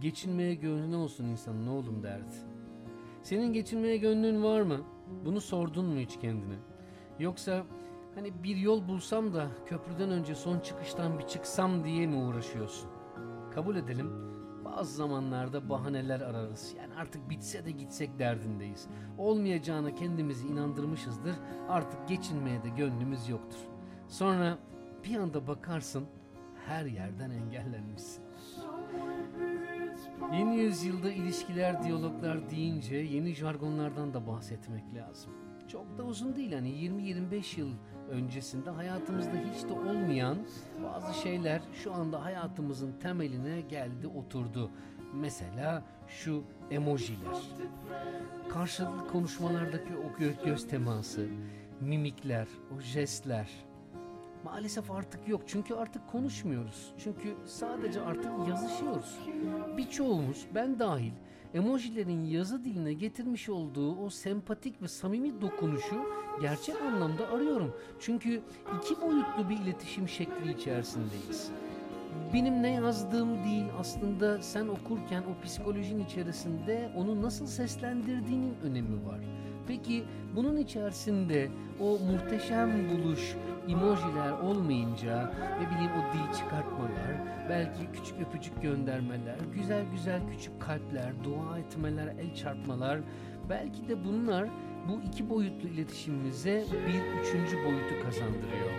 Geçinmeye 0.00 0.54
gönlün 0.54 0.92
olsun 0.92 1.24
insanın 1.24 1.66
oğlum 1.66 2.02
derdi. 2.02 2.34
Senin 3.22 3.52
geçinmeye 3.52 3.96
gönlün 3.96 4.42
var 4.42 4.60
mı? 4.60 4.80
Bunu 5.24 5.40
sordun 5.40 5.84
mu 5.84 6.00
hiç 6.00 6.18
kendine? 6.20 6.58
Yoksa 7.18 7.64
hani 8.14 8.42
bir 8.42 8.56
yol 8.56 8.88
bulsam 8.88 9.34
da 9.34 9.48
köprüden 9.66 10.10
önce 10.10 10.34
son 10.34 10.60
çıkıştan 10.60 11.18
bir 11.18 11.26
çıksam 11.26 11.84
diye 11.84 12.06
mi 12.06 12.16
uğraşıyorsun? 12.16 12.90
Kabul 13.54 13.76
edelim 13.76 14.29
bazı 14.76 14.94
zamanlarda 14.94 15.68
bahaneler 15.68 16.20
ararız. 16.20 16.74
Yani 16.78 16.94
artık 16.94 17.30
bitse 17.30 17.64
de 17.64 17.70
gitsek 17.70 18.18
derdindeyiz. 18.18 18.86
Olmayacağına 19.18 19.94
kendimizi 19.94 20.46
inandırmışızdır. 20.48 21.34
Artık 21.68 22.08
geçinmeye 22.08 22.62
de 22.62 22.68
gönlümüz 22.68 23.28
yoktur. 23.28 23.58
Sonra 24.08 24.58
bir 25.04 25.16
anda 25.16 25.46
bakarsın 25.46 26.04
her 26.66 26.84
yerden 26.84 27.30
engellenmişsin. 27.30 28.24
Yeni 30.32 30.56
yüzyılda 30.56 31.10
ilişkiler, 31.10 31.82
diyaloglar 31.82 32.50
deyince 32.50 32.96
yeni 32.96 33.34
jargonlardan 33.34 34.14
da 34.14 34.26
bahsetmek 34.26 34.94
lazım. 34.94 35.32
Çok 35.68 35.98
da 35.98 36.02
uzun 36.02 36.36
değil 36.36 36.52
hani 36.52 36.68
20-25 36.68 37.60
yıl 37.60 37.70
öncesinde 38.10 38.70
hayatımızda 38.70 39.32
hiç 39.54 39.68
de 39.68 39.72
olmayan 39.72 40.38
bazı 40.84 41.14
şeyler 41.20 41.60
şu 41.72 41.94
anda 41.94 42.24
hayatımızın 42.24 42.92
temeline 43.02 43.60
geldi 43.60 44.06
oturdu. 44.06 44.70
Mesela 45.14 45.82
şu 46.08 46.44
emojiler. 46.70 47.36
Karşılıklı 48.48 49.08
konuşmalardaki 49.08 49.92
o 49.96 50.22
gö- 50.22 50.44
göz 50.44 50.68
teması, 50.68 51.26
mimikler, 51.80 52.48
o 52.76 52.80
jestler. 52.80 53.48
Maalesef 54.44 54.90
artık 54.90 55.28
yok 55.28 55.42
çünkü 55.46 55.74
artık 55.74 56.08
konuşmuyoruz. 56.08 56.92
Çünkü 56.98 57.34
sadece 57.46 58.00
artık 58.00 58.48
yazışıyoruz. 58.48 59.18
Birçoğumuz 59.76 60.46
ben 60.54 60.78
dahil 60.78 61.12
emojilerin 61.54 62.24
yazı 62.24 62.64
diline 62.64 62.92
getirmiş 62.92 63.48
olduğu 63.48 63.96
o 63.96 64.10
sempatik 64.10 64.82
ve 64.82 64.88
samimi 64.88 65.40
dokunuşu 65.40 65.96
gerçek 66.40 66.82
anlamda 66.82 67.28
arıyorum. 67.28 67.74
Çünkü 68.00 68.42
iki 68.78 69.00
boyutlu 69.00 69.48
bir 69.48 69.58
iletişim 69.58 70.08
şekli 70.08 70.52
içerisindeyiz. 70.52 71.50
Benim 72.34 72.62
ne 72.62 72.72
yazdığım 72.72 73.44
değil 73.44 73.64
aslında 73.78 74.42
sen 74.42 74.68
okurken 74.68 75.22
o 75.22 75.44
psikolojinin 75.44 76.04
içerisinde 76.04 76.92
onu 76.96 77.22
nasıl 77.22 77.46
seslendirdiğinin 77.46 78.54
önemi 78.64 79.06
var. 79.06 79.20
Peki 79.66 80.04
bunun 80.36 80.56
içerisinde 80.56 81.50
o 81.80 81.98
muhteşem 81.98 82.90
buluş, 82.90 83.36
emojiler 83.68 84.30
olmayınca 84.30 85.32
ne 85.60 85.70
bileyim 85.70 85.90
o 85.92 86.12
dil 86.12 86.38
çıkartmalar, 86.38 87.12
belki 87.48 87.92
küçük 87.92 88.20
öpücük 88.20 88.62
göndermeler, 88.62 89.36
güzel 89.54 89.84
güzel 89.92 90.20
küçük 90.30 90.60
kalpler, 90.60 91.12
dua 91.24 91.58
etmeler, 91.58 92.06
el 92.06 92.34
çarpmalar, 92.34 93.00
belki 93.50 93.88
de 93.88 94.04
bunlar 94.04 94.48
bu 94.88 95.00
iki 95.08 95.30
boyutlu 95.30 95.68
iletişimimize 95.68 96.64
bir 96.70 97.20
üçüncü 97.20 97.56
boyutu 97.56 98.04
kazandırıyor. 98.04 98.70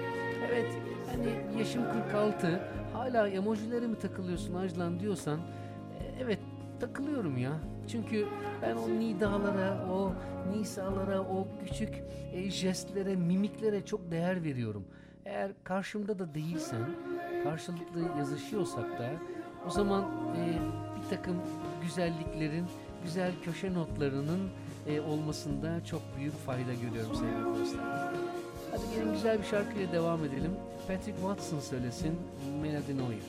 Evet 0.49 0.67
hani 1.11 1.59
yaşım 1.59 1.83
46 1.93 2.59
hala 2.93 3.27
emojilere 3.27 3.87
mi 3.87 3.99
takılıyorsun 3.99 4.55
Ajlan 4.55 4.99
diyorsan 4.99 5.39
e, 5.39 6.23
evet 6.23 6.39
takılıyorum 6.79 7.37
ya. 7.37 7.51
Çünkü 7.91 8.27
ben 8.61 8.75
o 8.75 8.89
nidalara, 8.89 9.87
o 9.91 10.13
nisalara, 10.53 11.21
o 11.21 11.47
küçük 11.65 12.03
e, 12.33 12.49
jestlere, 12.49 13.15
mimiklere 13.15 13.85
çok 13.85 14.11
değer 14.11 14.43
veriyorum. 14.43 14.83
Eğer 15.25 15.51
karşımda 15.63 16.19
da 16.19 16.33
değilsen, 16.33 16.89
karşılıklı 17.43 18.01
yazışıyorsak 18.17 18.99
da 18.99 19.09
o 19.67 19.69
zaman 19.69 20.03
e, 20.37 20.59
bir 20.97 21.09
takım 21.15 21.35
güzelliklerin, 21.81 22.65
güzel 23.03 23.31
köşe 23.43 23.73
notlarının 23.73 24.49
e, 24.87 25.01
olmasında 25.01 25.85
çok 25.85 26.01
büyük 26.17 26.45
fayda 26.45 26.73
görüyorum 26.73 27.15
sevgili 27.15 27.61
dostlar. 27.61 28.13
Hadi 28.71 28.81
gelin 28.95 29.13
güzel 29.13 29.39
bir 29.39 29.43
şarkıyla 29.43 29.91
devam 29.91 30.25
edelim. 30.25 30.51
Patrick 30.87 31.17
Watson 31.17 31.59
söylesin, 31.59 32.15
Melody 32.61 32.97
Noir. 32.97 33.23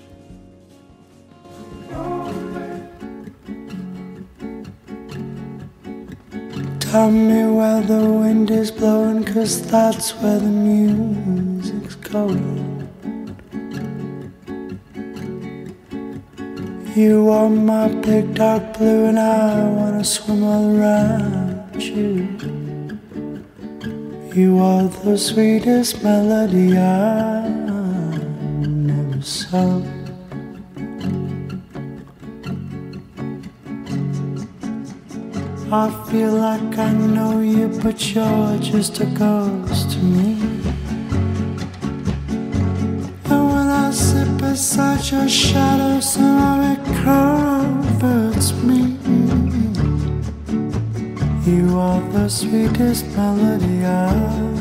Tell 6.93 7.11
me 7.11 7.47
where 7.47 7.81
the 7.81 8.05
wind 8.05 8.51
is 8.51 8.71
blowing, 8.71 9.25
cause 9.25 9.67
that's 9.67 10.11
where 10.17 10.39
the 10.39 10.45
music's 10.45 11.95
going. 11.95 12.87
You 16.95 17.31
are 17.31 17.49
my 17.49 17.89
big 17.89 18.35
dark 18.35 18.77
blue, 18.77 19.07
and 19.07 19.19
I 19.19 19.71
wanna 19.71 20.05
swim 20.05 20.45
all 20.45 20.77
around 20.77 21.83
you. 21.83 22.29
You 24.35 24.59
are 24.59 24.87
the 24.87 25.17
sweetest 25.17 26.05
melody 26.05 26.77
I've 26.77 27.71
ever 29.01 29.23
sung. 29.23 30.02
I 35.75 35.89
feel 36.11 36.33
like 36.33 36.77
I 36.77 36.93
know 36.93 37.41
you, 37.41 37.67
but 37.83 38.15
you're 38.15 38.59
just 38.59 39.01
a 39.01 39.07
ghost 39.07 39.93
to 39.93 39.99
me. 40.01 40.39
And 43.25 43.45
when 43.51 43.69
I 43.85 43.91
sit 43.91 44.37
beside 44.37 45.11
your 45.11 45.27
shadow, 45.27 45.99
somehow 46.01 46.73
it 46.73 46.85
comforts 47.03 48.53
me. 48.63 48.99
You 51.51 51.79
are 51.79 52.03
the 52.11 52.29
sweetest 52.29 53.07
melody 53.17 53.87
I 53.87 54.52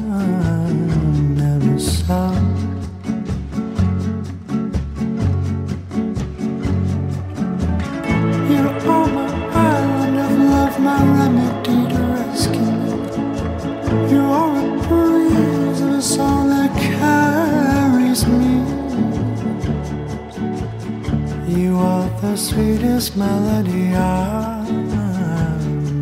melody 23.15 23.93
I've 23.95 24.71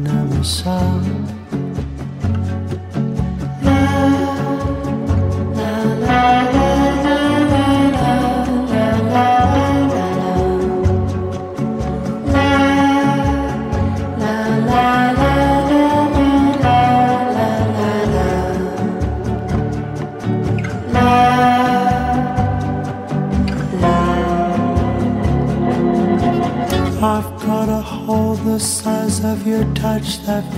never 0.04 0.44
sung. 0.44 0.99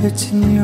헤친 0.03 0.60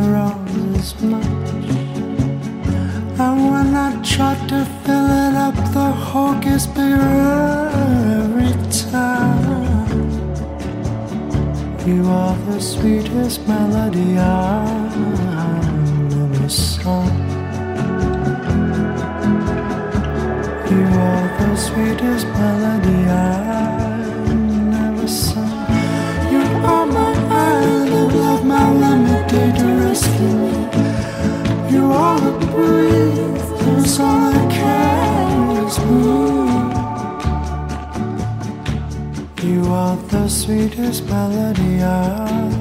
are 39.78 39.98
the 40.08 40.28
sweetest 40.28 41.06
melody 41.06 41.84
I've 41.84 42.54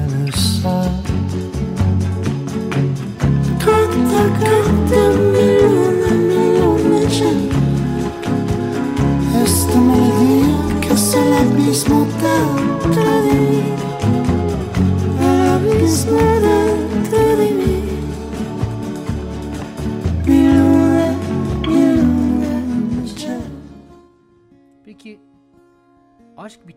ever 0.00 0.32
sung. 0.32 1.02
Canta, 3.64 4.22
canta. 4.40 5.28
Esta 9.44 9.78
melodía 9.80 10.80
que 10.80 10.92
es 10.94 11.14
el 11.14 11.32
abismo 11.32 12.06
te 12.20 13.37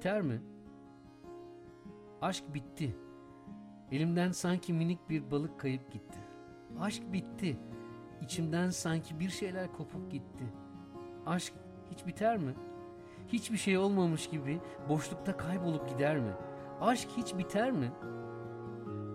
biter 0.02 0.22
mi? 0.22 0.42
Aşk 2.22 2.54
bitti. 2.54 2.96
Elimden 3.92 4.32
sanki 4.32 4.74
minik 4.74 5.10
bir 5.10 5.32
balık 5.32 5.60
kayıp 5.60 5.92
gitti. 5.92 6.20
Aşk 6.80 7.14
bitti. 7.14 7.58
İçimden 8.22 8.70
sanki 8.70 9.20
bir 9.20 9.30
şeyler 9.30 9.74
kopup 9.74 10.12
gitti. 10.12 10.44
Aşk 11.26 11.54
hiç 11.92 12.08
biter 12.08 12.38
mi? 12.38 12.54
Hiçbir 13.28 13.58
şey 13.58 13.78
olmamış 13.78 14.30
gibi 14.30 14.60
boşlukta 14.90 15.38
kaybolup 15.38 15.90
gider 15.90 16.20
mi? 16.20 16.32
Aşk 16.82 17.10
hiç 17.18 17.38
biter 17.38 17.72
mi? 17.72 17.92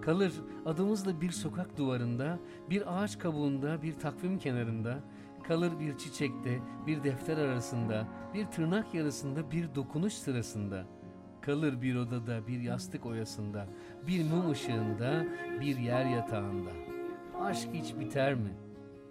Kalır 0.03 0.33
adımızla 0.67 1.21
bir 1.21 1.31
sokak 1.31 1.77
duvarında, 1.77 2.39
bir 2.71 2.99
ağaç 2.99 3.19
kabuğunda, 3.19 3.83
bir 3.83 3.95
takvim 3.99 4.39
kenarında, 4.39 4.99
kalır 5.49 5.81
bir 5.81 5.99
çiçekte, 5.99 6.61
bir 6.87 7.05
defter 7.05 7.37
arasında, 7.37 8.07
bir 8.35 8.47
tırnak 8.47 8.95
yarısında, 8.95 9.51
bir 9.51 9.75
dokunuş 9.75 10.13
sırasında, 10.13 10.85
kalır 11.41 11.83
bir 11.83 11.97
odada, 11.97 12.47
bir 12.47 12.61
yastık 12.61 13.07
oyasında, 13.07 13.67
bir 14.07 14.25
mum 14.25 14.51
ışığında, 14.51 15.27
bir 15.61 15.77
yer 15.77 16.05
yatağında. 16.05 16.71
Aşk 17.41 17.69
hiç 17.73 17.99
biter 18.01 18.35
mi? 18.35 18.51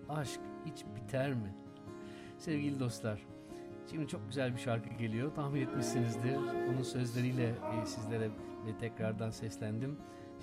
Aşk 0.10 0.40
hiç 0.66 0.86
biter 0.96 1.34
mi? 1.34 1.56
Sevgili 2.38 2.80
dostlar, 2.80 3.20
şimdi 3.92 4.08
çok 4.08 4.28
güzel 4.28 4.54
bir 4.54 4.60
şarkı 4.60 4.90
geliyor. 4.90 5.36
Tahmin 5.36 5.62
etmişsinizdir. 5.62 6.36
Onun 6.70 6.84
sözleriyle 6.84 7.50
e, 7.50 7.86
sizlere 7.86 8.30
ve 8.66 8.78
tekrardan 8.80 9.30
seslendim. 9.30 9.98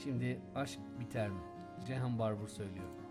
Şimdi 0.04 0.40
aşk 0.54 0.80
biter 1.00 1.28
mi? 1.28 1.40
Cihan 1.86 2.18
Barbur 2.18 2.48
söylüyor. 2.48 3.01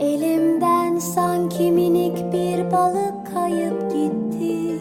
Elimden 0.00 0.98
sanki 0.98 1.72
minik 1.72 2.32
bir 2.32 2.72
balık 2.72 3.34
kayıp 3.34 3.90
gitti. 3.92 4.78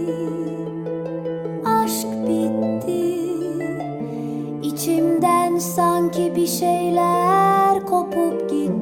Aşk 1.66 2.08
bitti. 2.28 3.20
İçimden 4.64 5.58
sanki 5.58 6.36
bir 6.36 6.48
şeyler 6.48 7.86
kopup 7.86 8.50
gitti 8.50 8.79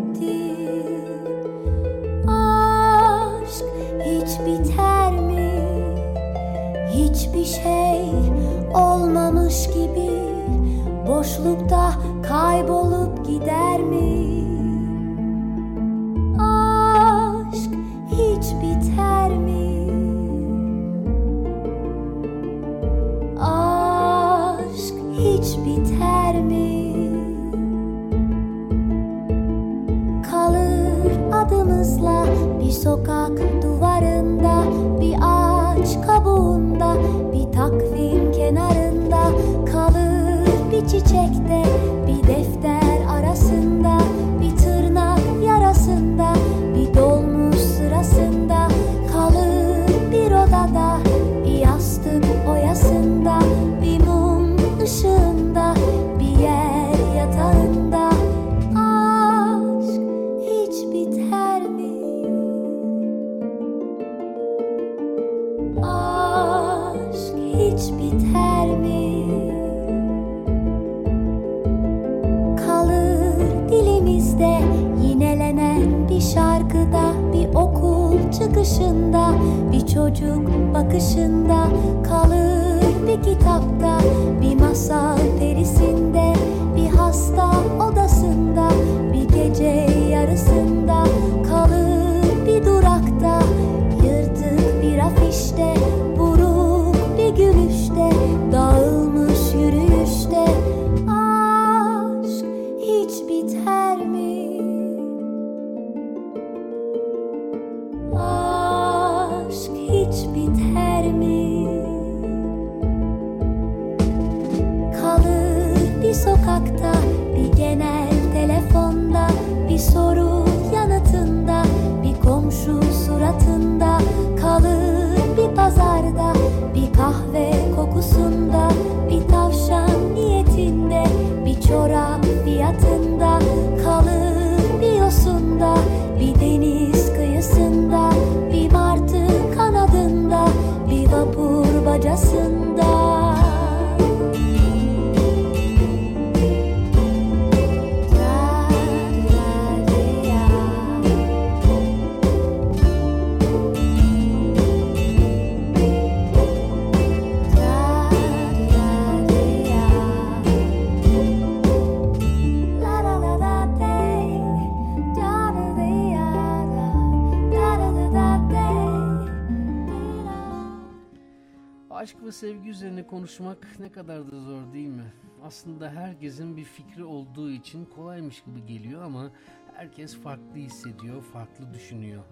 ve 172.28 172.32
sevgi 172.32 172.70
üzerine 172.70 173.08
konuşmak 173.08 173.68
ne 173.80 173.92
kadar 173.92 174.32
da 174.32 174.40
zor 174.40 174.74
değil 174.74 174.88
mi? 174.88 175.14
Aslında 175.44 175.90
herkesin 175.90 176.58
bir 176.58 176.64
fikri 176.64 177.04
olduğu 177.04 177.52
için 177.52 177.86
kolaymış 177.86 178.44
gibi 178.44 178.66
geliyor 178.66 179.02
ama 179.02 179.32
herkes 179.74 180.18
farklı 180.18 180.56
hissediyor, 180.56 181.22
farklı 181.22 181.74
düşünüyor. 181.74 182.24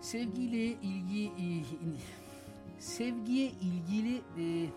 Sevgiyle 0.00 0.64
ilgi 0.64 1.32
sevgiye 2.78 3.50
ilgili 3.50 4.16
e, 4.16 4.70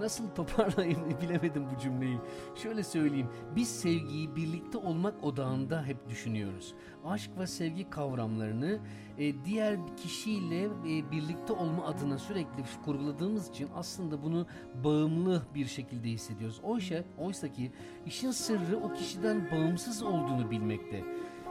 nasıl 0.00 0.30
toparlayayım 0.30 1.00
bilemedim 1.22 1.66
bu 1.74 1.80
cümleyi. 1.80 2.18
Şöyle 2.62 2.84
söyleyeyim. 2.84 3.28
Biz 3.56 3.68
sevgiyi 3.68 4.36
birlikte 4.36 4.78
olmak 4.78 5.24
odağında 5.24 5.84
hep 5.84 6.08
düşünüyoruz. 6.08 6.74
Aşk 7.06 7.30
ve 7.38 7.46
sevgi 7.46 7.90
kavramlarını 7.90 8.78
e, 9.18 9.44
diğer 9.44 9.76
kişiyle 9.96 10.64
e, 10.64 11.10
birlikte 11.10 11.52
olma 11.52 11.86
adına 11.86 12.18
sürekli 12.18 12.64
kurguladığımız 12.84 13.48
için 13.48 13.68
aslında 13.74 14.22
bunu 14.22 14.46
bağımlı 14.84 15.42
bir 15.54 15.66
şekilde 15.66 16.08
hissediyoruz. 16.08 16.60
Oysa, 16.62 17.04
oysa 17.18 17.52
ki 17.52 17.72
işin 18.06 18.30
sırrı 18.30 18.80
o 18.84 18.92
kişiden 18.92 19.50
bağımsız 19.50 20.02
olduğunu 20.02 20.50
bilmekte. 20.50 21.04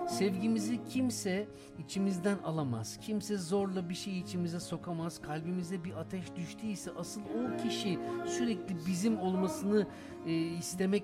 Sevgimizi 0.07 0.79
kimse 0.89 1.47
içimizden 1.79 2.37
alamaz. 2.37 2.97
Kimse 3.01 3.37
zorla 3.37 3.89
bir 3.89 3.95
şey 3.95 4.19
içimize 4.19 4.59
sokamaz. 4.59 5.21
Kalbimize 5.21 5.83
bir 5.83 5.93
ateş 5.93 6.35
düştüyse 6.35 6.91
asıl 6.97 7.21
o 7.21 7.57
kişi 7.63 7.99
sürekli 8.25 8.75
bizim 8.87 9.19
olmasını 9.19 9.87
e, 10.25 10.33
istemek, 10.33 11.03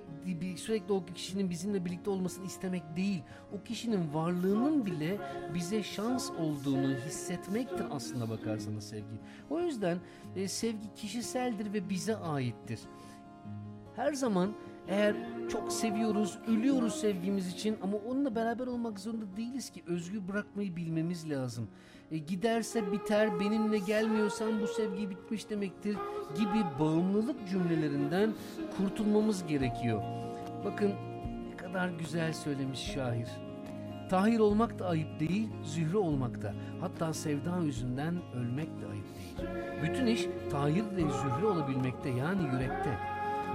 sürekli 0.56 0.92
o 0.92 1.04
kişinin 1.04 1.50
bizimle 1.50 1.84
birlikte 1.84 2.10
olmasını 2.10 2.46
istemek 2.46 2.96
değil. 2.96 3.22
O 3.52 3.62
kişinin 3.62 4.14
varlığının 4.14 4.86
bile 4.86 5.18
bize 5.54 5.82
şans 5.82 6.30
olduğunu 6.30 6.94
hissetmektir 6.94 7.86
aslında 7.90 8.30
bakarsanız 8.30 8.88
sevgi. 8.88 9.20
O 9.50 9.60
yüzden 9.60 9.98
e, 10.36 10.48
sevgi 10.48 10.94
kişiseldir 10.94 11.72
ve 11.72 11.88
bize 11.88 12.16
aittir. 12.16 12.80
Her 13.96 14.12
zaman 14.12 14.54
eğer 14.88 15.14
çok 15.48 15.72
seviyoruz, 15.72 16.38
ölüyoruz 16.48 16.94
sevgimiz 16.94 17.52
için 17.52 17.76
ama 17.82 17.96
onunla 17.96 18.34
beraber 18.34 18.66
olmak 18.66 19.00
zorunda 19.00 19.36
değiliz 19.36 19.70
ki. 19.70 19.82
Özgür 19.86 20.28
bırakmayı 20.28 20.76
bilmemiz 20.76 21.30
lazım. 21.30 21.68
E, 22.10 22.18
giderse 22.18 22.92
biter, 22.92 23.40
benimle 23.40 23.78
gelmiyorsan 23.78 24.60
bu 24.60 24.66
sevgi 24.66 25.10
bitmiş 25.10 25.50
demektir 25.50 25.96
gibi 26.34 26.64
bağımlılık 26.80 27.48
cümlelerinden 27.48 28.32
kurtulmamız 28.76 29.46
gerekiyor. 29.46 30.02
Bakın 30.64 30.92
ne 31.50 31.56
kadar 31.56 31.88
güzel 31.88 32.32
söylemiş 32.32 32.80
şair. 32.80 33.28
Tahir 34.10 34.38
olmak 34.38 34.78
da 34.78 34.88
ayıp 34.88 35.20
değil, 35.20 35.48
zühre 35.64 35.96
olmak 35.96 36.42
da. 36.42 36.54
Hatta 36.80 37.12
sevda 37.14 37.58
yüzünden 37.64 38.14
ölmek 38.34 38.68
de 38.68 38.86
ayıp 38.92 39.06
değil. 39.14 39.48
Bütün 39.82 40.06
iş 40.06 40.26
tahir 40.50 40.84
ve 40.96 41.00
zühre 41.00 41.46
olabilmekte 41.46 42.10
yani 42.10 42.42
yürekte. 42.42 42.98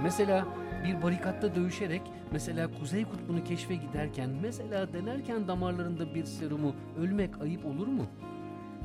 Mesela 0.02 0.46
bir 0.84 1.02
barikatta 1.02 1.54
dövüşerek, 1.54 2.02
mesela 2.32 2.68
Kuzey 2.80 3.04
Kutbu'nu 3.04 3.44
keşfe 3.44 3.74
giderken, 3.74 4.30
mesela 4.42 4.92
denerken 4.92 5.48
damarlarında 5.48 6.14
bir 6.14 6.24
serumu 6.24 6.74
ölmek 6.98 7.42
ayıp 7.42 7.66
olur 7.66 7.86
mu? 7.86 8.06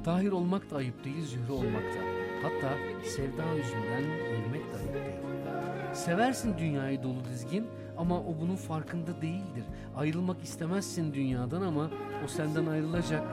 Tahir 0.04 0.32
olmak 0.32 0.72
da 0.72 0.76
ayıp 0.76 1.04
değil, 1.06 1.26
zühre 1.26 1.52
olmak 1.52 1.84
da. 1.84 2.00
Hatta 2.44 2.78
sevda 3.04 3.54
yüzünden 3.54 4.04
ölmek 4.04 4.74
de 4.74 4.78
ayıp 4.78 4.94
değil. 4.94 5.94
Seversin 5.94 6.58
dünyayı 6.58 7.04
dolu 7.04 7.26
dizgin 7.26 7.68
ama 7.98 8.20
o 8.20 8.36
bunun 8.42 8.56
farkında 8.56 9.22
değildir. 9.22 9.64
Ayrılmak 9.96 10.44
istemezsin 10.44 11.14
dünyadan 11.14 11.62
ama 11.62 11.90
o 12.26 12.28
senden 12.28 12.66
ayrılacak. 12.66 13.24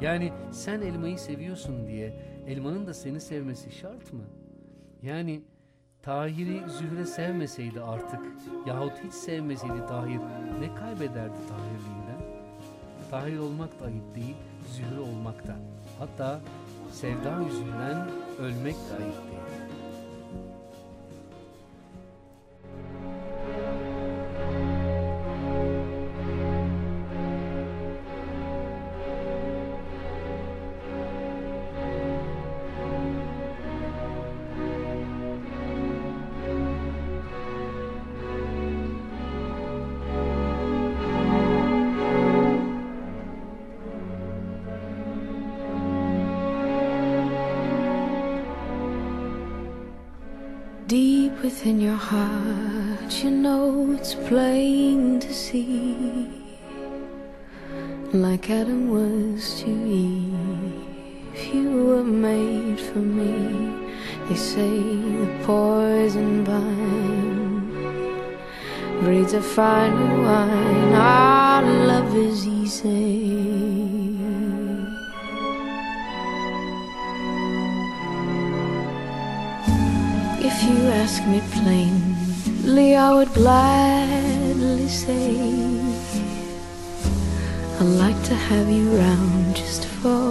Yani 0.00 0.32
sen 0.50 0.80
elmayı 0.80 1.18
seviyorsun 1.18 1.86
diye 1.86 2.14
elmanın 2.46 2.86
da 2.86 2.94
seni 2.94 3.20
sevmesi 3.20 3.70
şart 3.70 4.12
mı? 4.12 4.22
Yani 5.02 5.42
Tahir'i 6.02 6.62
Zühre 6.70 7.06
sevmeseydi 7.06 7.80
artık 7.82 8.20
yahut 8.66 8.92
hiç 9.04 9.12
sevmeseydi 9.12 9.86
Tahir 9.88 10.20
ne 10.60 10.74
kaybederdi 10.74 11.38
Tahirliğinden? 11.48 12.20
Tahir 13.10 13.38
olmak 13.38 13.80
da 13.80 13.84
ayıp 13.84 14.14
değil, 14.14 14.36
Zühre 14.68 15.00
olmak 15.00 15.46
da. 15.46 15.56
Hatta 15.98 16.40
sevda 16.92 17.42
yüzünden 17.42 18.08
ölmek 18.38 18.74
de 18.74 19.04
ayıp 19.04 19.27
within 51.58 51.80
your 51.80 51.96
heart, 51.96 53.24
you 53.24 53.30
know 53.32 53.90
it's 53.98 54.14
plain 54.14 55.18
to 55.18 55.34
see. 55.34 56.30
Like 58.12 58.48
Adam 58.48 58.90
was 58.90 59.62
to 59.62 59.66
Eve, 59.66 61.52
you 61.52 61.68
were 61.86 62.04
made 62.04 62.78
for 62.78 63.00
me. 63.00 63.90
They 64.28 64.36
say 64.36 64.78
the 65.20 65.28
poison 65.42 66.44
vine 66.44 67.72
breeds 69.00 69.32
a 69.32 69.42
finer 69.42 70.22
wine. 70.22 70.92
Our 70.94 71.62
love 71.90 72.14
is 72.16 72.46
easy. 72.46 73.17
Ask 81.08 81.24
me 81.26 81.40
plainly, 81.56 82.94
I 82.94 83.14
would 83.14 83.32
gladly 83.32 84.88
say 84.88 85.30
I'd 87.80 87.92
like 88.04 88.20
to 88.24 88.34
have 88.34 88.68
you 88.68 88.90
round 88.90 89.56
just 89.56 89.86
for 89.86 90.28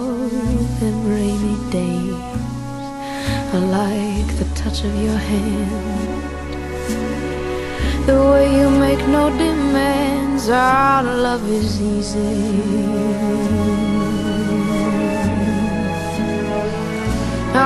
them 0.78 0.98
rainy 1.14 1.58
days. 1.72 2.14
I 3.54 3.58
like 3.80 4.30
the 4.38 4.46
touch 4.54 4.84
of 4.84 4.94
your 5.06 5.20
hand, 5.30 6.22
the 8.06 8.18
way 8.30 8.44
you 8.58 8.70
make 8.70 9.02
no 9.08 9.30
demands. 9.30 10.48
Our 10.48 11.02
love 11.02 11.44
is 11.50 11.82
easy. 11.82 12.38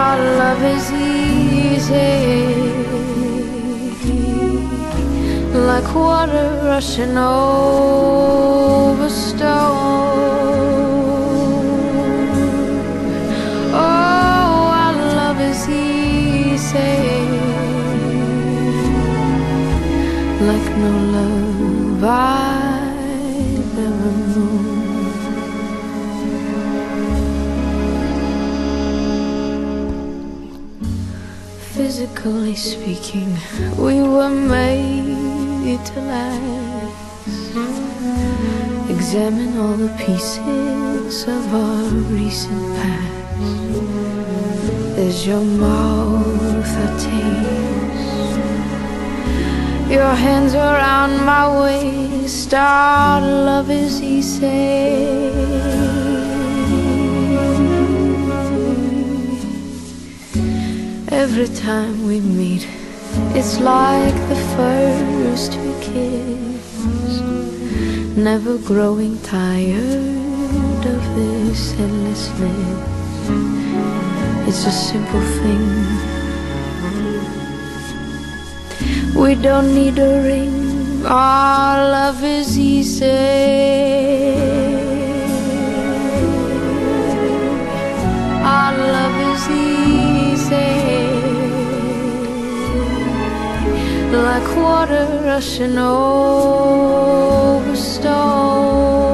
Our 0.01 0.19
love 0.41 0.63
is 0.77 0.87
easy, 0.93 2.62
like 5.67 5.95
water 5.95 6.61
rushing 6.65 7.17
over 7.17 9.09
stone. 9.09 9.51
Oh, 13.73 14.71
our 14.83 14.95
love 15.19 15.41
is 15.41 15.69
easy, 15.69 16.99
like 20.49 20.69
no 20.83 20.91
love 21.17 22.05
I've 22.05 23.79
ever 23.79 24.13
known. 24.35 24.73
Physically 31.75 32.57
speaking, 32.57 33.31
we 33.79 33.95
were 34.03 34.29
made 34.29 34.92
last. 35.63 37.55
Examine 38.91 39.57
all 39.59 39.77
the 39.77 39.95
pieces 40.05 41.23
of 41.29 41.55
our 41.55 41.85
recent 42.11 42.77
past. 42.77 43.13
There's 44.97 45.27
your 45.27 45.41
mouth 45.41 46.67
I 46.67 46.89
taste, 46.99 48.39
your 49.91 50.15
hands 50.15 50.55
around 50.55 51.25
my 51.25 51.47
waist. 51.61 52.53
Our 52.55 53.21
love 53.21 53.71
is 53.71 54.03
easy. 54.03 54.83
Every 61.09 61.49
time 61.49 62.05
we 62.07 62.21
meet, 62.21 62.67
it's 63.35 63.59
like 63.61 64.15
the 64.29 64.37
first 64.57 65.57
we 65.57 65.73
kiss. 65.81 67.21
Never 68.17 68.59
growing 68.59 69.19
tired 69.23 70.85
of 70.85 71.03
this 71.17 71.73
endlessness. 71.79 72.81
It's 74.49 74.67
a 74.67 74.71
simple 74.71 75.25
thing. 75.41 75.67
We 79.15 79.35
don't 79.35 79.75
need 79.75 79.99
a 79.99 80.23
ring. 80.23 81.07
Our 81.07 81.91
love 81.91 82.23
is 82.25 82.59
easy. 82.59 83.07
Our 83.07 83.09
love 83.09 83.09
is 83.99 84.29
easy. 84.29 84.62
Like 94.13 94.57
water 94.57 95.21
rushing 95.25 95.79
over 95.79 97.75
stone. 97.77 99.12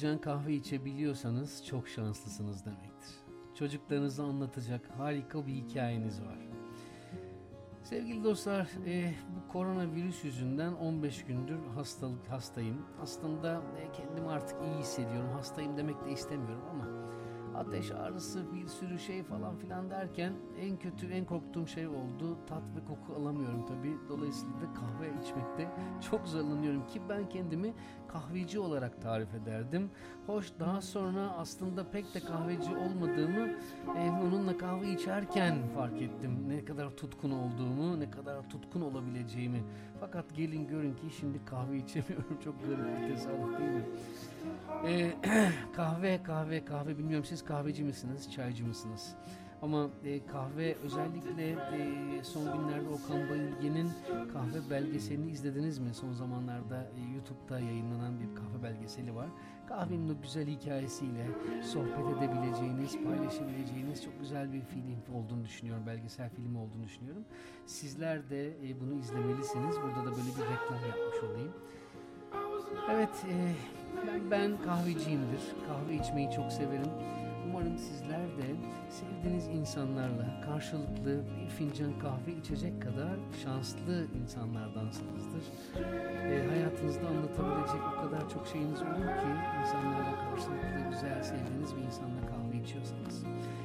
Fincan 0.00 0.20
kahve 0.20 0.54
içebiliyorsanız 0.54 1.66
çok 1.66 1.88
şanslısınız 1.88 2.64
demektir. 2.64 3.16
Çocuklarınıza 3.54 4.24
anlatacak 4.24 4.90
harika 4.98 5.46
bir 5.46 5.52
hikayeniz 5.52 6.20
var. 6.20 6.38
Sevgili 7.82 8.24
dostlar, 8.24 8.68
e, 8.86 9.14
bu 9.36 9.52
koronavirüs 9.52 10.24
yüzünden 10.24 10.72
15 10.72 11.24
gündür 11.24 11.58
hastalık 11.74 12.28
hastayım. 12.28 12.86
Aslında 13.02 13.62
e, 13.78 13.92
kendimi 13.92 14.28
artık 14.28 14.56
iyi 14.62 14.80
hissediyorum. 14.80 15.30
Hastayım 15.32 15.76
demek 15.76 16.04
de 16.04 16.12
istemiyorum 16.12 16.64
ama 16.70 16.99
ateş 17.56 17.90
ağrısı 17.90 18.52
bir 18.54 18.66
sürü 18.66 18.98
şey 18.98 19.22
falan 19.22 19.56
filan 19.56 19.90
derken 19.90 20.32
en 20.60 20.76
kötü 20.76 21.06
en 21.06 21.24
korktuğum 21.24 21.66
şey 21.66 21.86
oldu. 21.86 22.38
Tat 22.46 22.62
ve 22.76 22.84
koku 22.84 23.22
alamıyorum 23.22 23.66
tabii. 23.66 23.96
Dolayısıyla 24.08 24.54
da 24.54 24.74
kahve 24.74 25.08
içmekte 25.22 25.68
çok 26.10 26.26
zorlanıyorum 26.26 26.86
ki 26.86 27.00
ben 27.08 27.28
kendimi 27.28 27.74
kahveci 28.08 28.58
olarak 28.58 29.02
tarif 29.02 29.34
ederdim. 29.34 29.90
Hoş 30.26 30.52
daha 30.60 30.80
sonra 30.80 31.34
aslında 31.38 31.90
pek 31.90 32.14
de 32.14 32.20
kahveci 32.20 32.76
olmadığımı 32.76 33.48
e, 33.96 34.10
onunla 34.10 34.58
kahve 34.58 34.92
içerken 34.92 35.68
fark 35.74 36.02
ettim. 36.02 36.48
Ne 36.48 36.64
kadar 36.64 36.90
tutkun 36.90 37.30
olduğumu, 37.30 38.00
ne 38.00 38.10
kadar 38.10 38.48
tutkun 38.50 38.80
olabileceğimi. 38.80 39.64
Fakat 40.00 40.34
gelin 40.34 40.66
görün 40.68 40.94
ki 40.94 41.10
şimdi 41.20 41.44
kahve 41.44 41.76
içemiyorum. 41.76 42.38
Çok 42.44 42.54
garip 42.62 43.00
bir 43.00 43.08
tesadüf 43.08 43.58
değil 43.58 43.70
mi? 43.70 43.84
E, 44.86 45.12
kahve, 45.76 46.22
kahve, 46.22 46.64
kahve. 46.64 46.98
Bilmiyorum 46.98 47.24
siz 47.24 47.44
kahveci 47.44 47.84
misiniz, 47.84 48.32
çaycı 48.32 48.66
mısınız? 48.66 49.16
Ama 49.62 49.90
e, 50.04 50.26
kahve 50.26 50.74
özellikle 50.84 51.50
e, 51.50 52.24
son 52.24 52.44
günlerde 52.44 52.88
Okan 52.88 53.30
Bayülgen'in 53.30 53.90
kahve 54.32 54.70
belgeselini 54.70 55.30
izlediniz 55.30 55.78
mi? 55.78 55.94
Son 55.94 56.12
zamanlarda 56.12 56.82
e, 56.82 57.00
YouTube'da 57.14 57.60
yayınlanan 57.60 58.20
bir 58.20 58.34
kahve 58.34 58.62
belgeseli 58.62 59.14
var. 59.14 59.28
Kahvenin 59.70 60.08
o 60.08 60.22
güzel 60.22 60.46
hikayesiyle 60.46 61.26
sohbet 61.62 62.18
edebileceğiniz, 62.18 63.04
paylaşabileceğiniz 63.04 64.04
çok 64.04 64.20
güzel 64.20 64.52
bir 64.52 64.60
film 64.60 65.14
olduğunu 65.14 65.44
düşünüyorum. 65.44 65.86
Belgesel 65.86 66.30
filmi 66.30 66.58
olduğunu 66.58 66.84
düşünüyorum. 66.84 67.24
Sizler 67.66 68.30
de 68.30 68.48
e, 68.48 68.80
bunu 68.80 68.94
izlemelisiniz. 68.94 69.76
Burada 69.76 70.00
da 70.00 70.10
böyle 70.10 70.28
bir 70.36 70.42
reklam 70.42 70.88
yapmış 70.88 71.30
olayım. 71.30 71.52
Evet, 72.90 73.26
ben, 74.06 74.30
ben 74.30 74.62
kahveciyimdir. 74.64 75.40
Kahve 75.68 75.94
içmeyi 75.94 76.30
çok 76.30 76.52
severim. 76.52 76.90
Umarım 77.46 77.78
sizler 77.78 78.20
de 78.20 78.46
sevdiğiniz 78.88 79.46
insanlarla 79.48 80.40
karşılıklı 80.44 81.24
bir 81.40 81.48
fincan 81.48 81.98
kahve 81.98 82.32
içecek 82.40 82.82
kadar 82.82 83.16
şanslı 83.44 84.06
insanlardansınızdır. 84.22 85.42
E, 86.24 86.48
hayatınızda 86.48 87.08
anlatabilecek 87.08 87.80
o 87.96 88.02
kadar 88.02 88.30
çok 88.30 88.46
şeyiniz 88.46 88.82
olur 88.82 89.06
ki 89.20 89.30
insanlarla 89.60 90.30
karşılıklı 90.30 90.90
güzel 90.90 91.22
sevdiğiniz 91.22 91.76
bir 91.76 91.82
insanla 91.82 92.20
kahve 92.20 92.62
içiyorsanız. 92.62 93.24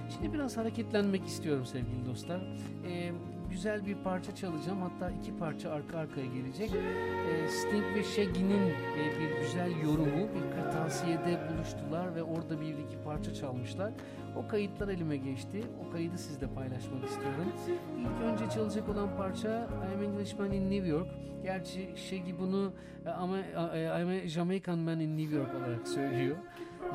Şimdi 0.09 0.33
biraz 0.33 0.57
hareketlenmek 0.57 1.25
istiyorum 1.25 1.65
sevgili 1.65 2.05
dostlar. 2.05 2.41
E, 2.85 3.11
güzel 3.55 3.85
bir 3.85 3.95
parça 3.95 4.35
çalacağım. 4.35 4.81
Hatta 4.81 5.11
iki 5.11 5.37
parça 5.37 5.71
arka 5.71 5.97
arkaya 5.97 6.25
gelecek. 6.25 6.71
E, 6.73 7.47
Sting 7.47 7.95
ve 7.95 8.03
Shaggy'nin 8.03 8.69
e, 8.69 9.19
bir 9.19 9.41
güzel 9.41 9.71
yorumu. 9.83 10.27
Bir 10.35 10.51
kırtasiyede 10.55 11.39
buluştular 11.49 12.15
ve 12.15 12.23
orada 12.23 12.61
bir 12.61 12.77
iki 12.77 12.97
parça 13.05 13.33
çalmışlar. 13.33 13.91
O 14.37 14.47
kayıtlar 14.47 14.87
elime 14.87 15.17
geçti. 15.17 15.63
O 15.87 15.91
kaydı 15.91 16.17
sizle 16.17 16.47
paylaşmak 16.47 17.03
istiyorum. 17.05 17.53
İlk 17.99 18.21
önce 18.23 18.49
çalacak 18.49 18.89
olan 18.89 19.17
parça 19.17 19.67
I'm 19.93 20.03
Englishman 20.03 20.51
in 20.51 20.71
New 20.71 20.87
York. 20.87 21.07
Gerçi 21.43 21.89
Shaggy 21.95 22.31
bunu 22.39 22.73
e, 23.05 23.09
ama 23.09 23.39
e, 23.39 24.01
I'm 24.01 24.09
a 24.09 24.27
Jamaican 24.27 24.79
man 24.79 24.99
in 24.99 25.17
New 25.17 25.35
York 25.35 25.55
olarak 25.55 25.87
söylüyor. 25.87 26.37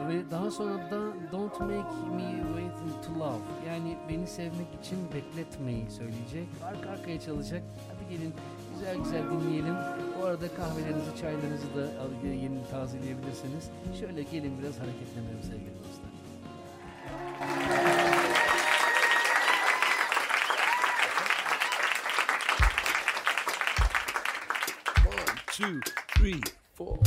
Ve 0.08 0.30
daha 0.30 0.50
sonra 0.50 0.90
da 0.90 1.00
Don't 1.32 1.60
Make 1.60 2.16
Me 2.16 2.42
Wait 2.56 3.04
to 3.06 3.20
Love 3.20 3.40
yani 3.68 3.96
beni 4.08 4.26
sevmek 4.26 4.74
için 4.82 4.98
bekletmeyi 5.14 5.90
söyleyecek. 5.90 6.46
Arka 6.64 6.90
arkaya 6.90 7.20
çalacak. 7.20 7.62
Hadi 7.88 8.16
gelin 8.16 8.34
güzel 8.74 8.96
güzel 8.96 9.22
dinleyelim. 9.30 9.74
Bu 10.18 10.24
arada 10.24 10.48
kahvelerinizi, 10.48 11.16
çaylarınızı 11.20 11.76
da 11.76 11.86
yeni 12.28 12.66
tazeleyebilirsiniz. 12.70 13.70
Şöyle 14.00 14.22
gelin 14.22 14.52
biraz 14.62 14.78
hareketlenelim 14.80 15.42
sevgili 15.42 15.78
dostlar. 15.78 16.09
Two, 25.60 25.80
three, 26.16 26.42
four. 26.74 26.98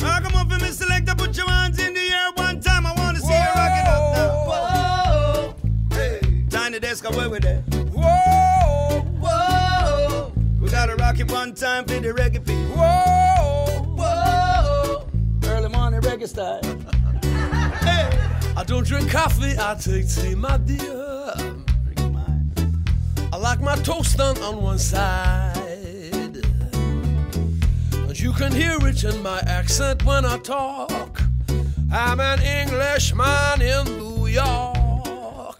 Now 0.00 0.20
come 0.20 0.34
on 0.36 0.48
for 0.48 0.58
me 0.64 0.70
selector, 0.70 1.14
put 1.14 1.36
your 1.36 1.48
hands 1.50 1.78
in 1.78 1.92
the 1.92 2.00
air 2.00 2.32
one 2.34 2.60
time. 2.60 2.86
I 2.86 2.94
wanna 2.96 3.20
see 3.20 3.26
you 3.26 3.52
rock 3.54 3.72
it 3.80 3.86
up 3.86 4.16
now. 4.16 5.54
Whoa. 5.90 5.96
Hey. 5.96 6.78
let's 6.80 7.00
go 7.02 7.10
away 7.10 7.28
with 7.28 7.42
that. 7.42 7.62
Whoa, 7.92 9.00
whoa. 9.20 10.32
We 10.60 10.70
gotta 10.70 10.96
rock 10.96 11.20
it 11.20 11.30
one 11.30 11.54
time 11.54 11.84
for 11.84 12.00
the 12.00 12.08
reggae 12.08 12.42
beat. 12.44 12.68
Whoa, 12.74 13.82
whoa. 13.98 15.06
Early 15.44 15.68
morning 15.68 16.00
reggae 16.00 16.28
style. 16.28 16.62
hey. 17.80 18.08
I 18.56 18.64
don't 18.64 18.86
drink 18.86 19.10
coffee, 19.10 19.54
I 19.58 19.74
take 19.74 20.08
tea, 20.08 20.34
my 20.34 20.56
dear. 20.56 21.34
I 23.30 23.36
like 23.38 23.60
my 23.60 23.76
toast 23.76 24.16
done 24.16 24.38
on 24.38 24.62
one 24.62 24.78
side. 24.78 25.45
You 28.26 28.32
can 28.32 28.50
hear 28.50 28.76
it 28.82 29.04
in 29.04 29.22
my 29.22 29.38
accent 29.46 30.04
when 30.04 30.24
I 30.24 30.38
talk. 30.38 31.22
I'm 31.92 32.18
an 32.18 32.40
Englishman 32.42 33.62
in 33.62 33.84
New 33.98 34.26
York. 34.26 35.56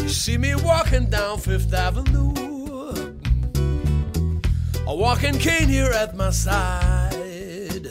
You 0.00 0.08
see 0.08 0.36
me 0.36 0.56
walking 0.56 1.06
down 1.08 1.38
Fifth 1.38 1.72
Avenue. 1.72 2.34
A 4.88 4.92
walking 4.92 5.38
cane 5.38 5.68
here 5.68 5.92
at 5.92 6.16
my 6.16 6.30
side. 6.30 7.86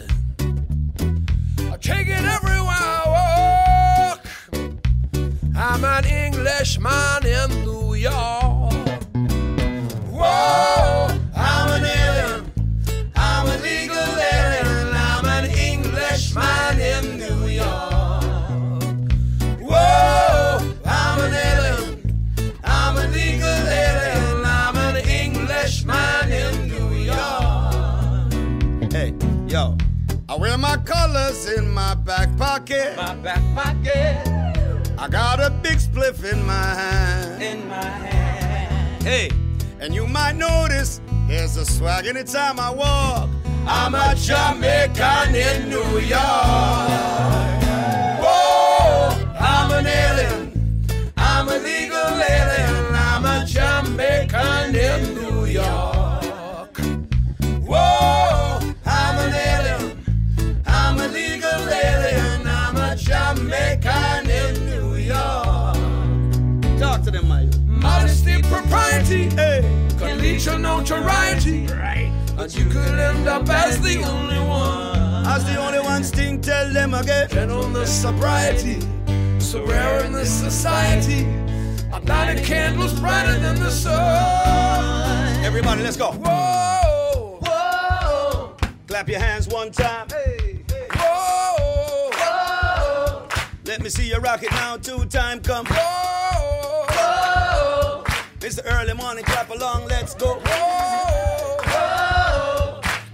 I 1.71 1.77
take 1.79 2.09
it 2.09 2.25
everywhere 2.37 2.75
I 2.97 4.17
walk. 4.17 4.21
I'm 5.55 5.85
an 5.85 6.03
Englishman 6.03 7.25
in 7.25 7.63
New 7.63 7.70
yo. 29.51 29.75
I 30.29 30.35
wear 30.37 30.57
my 30.57 30.77
colors 30.77 31.51
in 31.51 31.69
my 31.69 31.93
back 31.93 32.29
pocket. 32.37 32.95
My 32.95 33.15
back 33.15 33.43
pocket 33.53 34.25
I 34.97 35.09
got 35.09 35.41
a 35.41 35.49
big 35.61 35.77
spliff 35.77 36.23
in 36.23 36.45
my 36.45 36.53
hand. 36.53 37.43
in 37.43 37.67
my 37.67 37.83
hand. 37.83 39.03
Hey, 39.03 39.29
and 39.81 39.93
you 39.93 40.07
might 40.07 40.35
notice 40.37 41.01
there's 41.27 41.57
a 41.57 41.65
swag 41.65 42.05
anytime 42.05 42.59
I 42.59 42.69
walk. 42.69 43.29
I'm 43.67 43.93
a 43.93 44.15
Jamaican 44.15 45.35
in 45.35 45.69
New 45.69 45.99
York. 45.99 47.00
To 70.43 70.57
notoriety. 70.57 71.67
Right. 71.67 72.11
And 72.37 72.53
you 72.55 72.65
could 72.65 72.97
end 72.99 73.27
up 73.27 73.47
as 73.49 73.79
the 73.81 74.01
only 74.03 74.39
one. 74.39 75.25
as 75.27 75.45
the 75.45 75.55
only 75.57 75.79
one 75.79 76.03
sting, 76.03 76.41
tell 76.41 76.71
them 76.73 76.93
again. 76.95 77.29
Gentleness, 77.29 77.91
sobriety, 78.01 78.79
so 79.39 79.63
rare 79.65 80.03
in 80.03 80.13
this 80.13 80.31
society. 80.31 81.23
A 81.93 81.99
blinded 81.99 82.43
candles 82.43 82.99
brighter 82.99 83.37
than 83.39 83.55
the 83.59 83.69
sun. 83.69 85.45
Everybody, 85.45 85.83
let's 85.83 85.97
go. 85.97 86.11
Whoa, 86.13 87.39
whoa, 87.43 88.55
Clap 88.87 89.09
your 89.09 89.19
hands 89.19 89.47
one 89.47 89.71
time. 89.71 90.07
whoa, 90.95 92.09
whoa, 92.13 93.27
Let 93.65 93.81
me 93.83 93.89
see 93.89 94.07
you 94.09 94.17
rock 94.17 94.41
it 94.43 94.51
now. 94.51 94.77
Two 94.77 95.05
time 95.05 95.41
come. 95.41 95.65
whoa, 95.67 96.20
It's 98.43 98.55
the 98.55 98.65
early 98.65 98.93
morning. 98.93 99.23
Clap 99.23 99.49
along. 99.51 99.87
Let's 99.87 100.13
go. 100.15 100.39
whoa. 100.45 101.61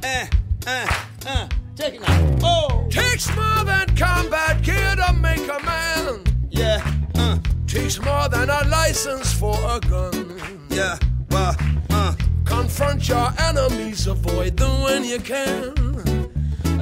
Eh, 0.03 0.27
eh, 0.67 0.87
eh. 1.27 1.47
Take 1.75 1.95
it 1.95 2.01
now. 2.01 2.35
Oh, 2.43 2.87
Takes 2.89 3.27
more 3.35 3.63
than 3.65 3.95
combat 3.95 4.61
gear 4.63 4.95
to 4.95 5.13
make 5.13 5.47
a 5.47 5.59
man. 5.65 6.23
yeah. 6.49 6.81
Uh, 7.15 7.37
Takes 7.67 7.99
more 8.01 8.29
than 8.29 8.49
a 8.49 8.63
license 8.69 9.33
for 9.33 9.55
a 9.69 9.79
gun. 9.81 10.39
yeah. 10.69 10.97
Uh, 11.31 11.53
uh. 11.89 12.15
Confront 12.45 13.07
your 13.09 13.29
enemies, 13.39 14.07
avoid 14.07 14.55
them 14.57 14.81
when 14.81 15.03
you 15.03 15.19
can. 15.19 15.73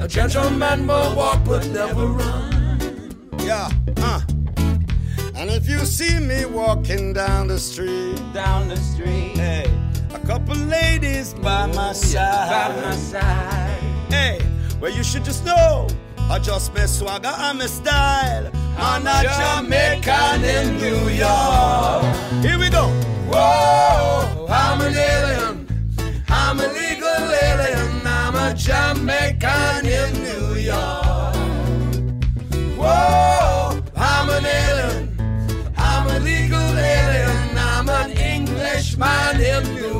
A 0.00 0.06
gentleman 0.08 0.86
will 0.86 1.16
walk 1.16 1.44
but 1.44 1.66
never 1.68 2.06
run. 2.06 3.10
Yeah, 3.40 3.68
uh. 3.98 4.20
And 5.38 5.50
if 5.50 5.68
you 5.68 5.78
see 5.80 6.18
me 6.18 6.46
walking 6.46 7.12
down 7.12 7.48
the 7.48 7.58
street, 7.58 8.18
down 8.32 8.68
the 8.68 8.76
street 8.76 9.36
hey, 9.36 9.70
a 10.14 10.18
couple 10.20 10.56
ladies 10.56 11.34
by 11.34 11.64
oh, 11.64 11.74
my 11.74 11.92
side, 11.92 12.74
by 12.74 12.80
my 12.80 12.96
side. 12.96 13.78
hey, 14.08 14.40
well 14.80 14.90
you 14.90 15.04
should 15.04 15.24
just 15.24 15.44
know, 15.44 15.88
I 16.30 16.38
just 16.38 16.72
my 16.72 16.86
swagger 16.86 17.28
and 17.28 17.58
my 17.58 17.66
style. 17.66 18.50
I'm 18.78 19.06
a 19.06 19.22
Jamaican 19.38 20.42
in 20.42 20.78
New 20.78 21.10
York. 21.10 22.02
Here 22.42 22.58
we 22.58 22.70
go. 22.70 22.88
Whoa, 23.30 24.46
I'm 24.48 24.80
an 24.80 24.94
alien. 24.94 25.66
I'm 26.30 26.60
a 26.60 26.66
legal 26.66 27.08
alien. 27.42 28.06
I'm 28.06 28.34
a 28.34 28.54
Jamaican 28.54 29.86
in 29.86 30.12
New 30.14 30.28
York. 30.30 30.45
Englishman 38.96 39.40
in 39.42 39.74
New 39.74 39.95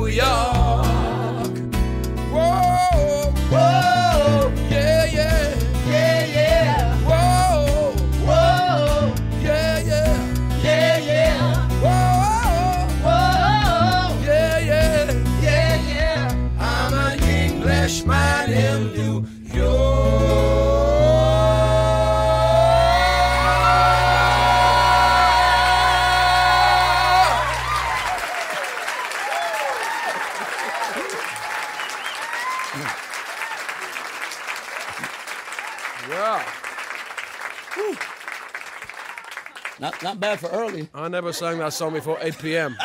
Not, 40.27 40.41
not 40.41 40.49
for 40.51 40.55
early. 40.57 40.89
I 40.93 41.07
never 41.07 41.31
sang 41.31 41.59
that 41.59 41.71
song 41.73 41.93
before 41.93 42.17
8 42.19 42.37
p.m. 42.39 42.77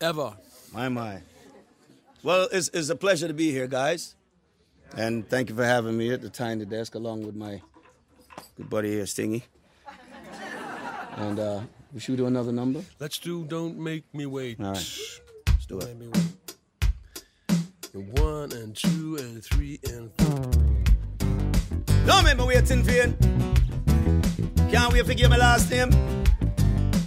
Ever. 0.00 0.32
My, 0.72 0.88
my. 0.88 1.20
Well, 2.24 2.48
it's, 2.50 2.68
it's 2.74 2.88
a 2.88 2.96
pleasure 2.96 3.28
to 3.28 3.34
be 3.34 3.52
here, 3.52 3.68
guys. 3.68 4.16
And 4.96 5.28
thank 5.28 5.48
you 5.50 5.54
for 5.54 5.64
having 5.64 5.96
me 5.96 6.12
at 6.12 6.22
the 6.22 6.30
tiny 6.30 6.64
desk 6.64 6.94
along 6.96 7.24
with 7.24 7.36
my 7.36 7.60
good 8.56 8.68
buddy 8.68 8.90
here, 8.90 9.06
Stingy. 9.06 9.44
And 11.16 11.38
uh, 11.38 11.60
we 11.92 12.00
should 12.00 12.16
do 12.16 12.26
another 12.26 12.52
number. 12.52 12.82
Let's 12.98 13.18
do 13.18 13.44
Don't 13.44 13.78
Make 13.78 14.12
Me 14.12 14.26
Wait. 14.26 14.58
All 14.60 14.66
right. 14.72 14.98
Let's 15.46 15.66
do 15.66 15.78
it. 15.78 15.96
Make 15.96 15.98
me 15.98 16.08
wait. 16.08 16.24
And 17.94 18.18
One 18.18 18.52
and 18.52 18.74
two 18.76 19.16
and 19.20 19.44
three 19.44 19.78
and 19.84 20.10
four. 20.18 20.50
Don't 22.06 22.24
make 22.24 22.38
me 22.38 22.44
waiting 22.44 22.82
for 22.82 22.90
you. 22.92 23.14
Can't 24.70 24.92
wait 24.92 25.06
to 25.06 25.14
give 25.14 25.30
my 25.30 25.36
last 25.36 25.70
name. 25.70 25.90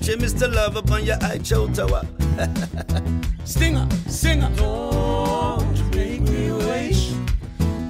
She 0.02 0.16
Mr. 0.16 0.52
Love 0.52 0.76
upon 0.76 1.06
your 1.06 1.18
eye 1.22 1.38
chow 1.38 1.68
tower. 1.68 2.02
Stinger, 3.44 3.88
singer. 4.08 4.50
Don't 4.56 5.96
make 5.96 6.22
me 6.22 6.52
wait. 6.52 7.14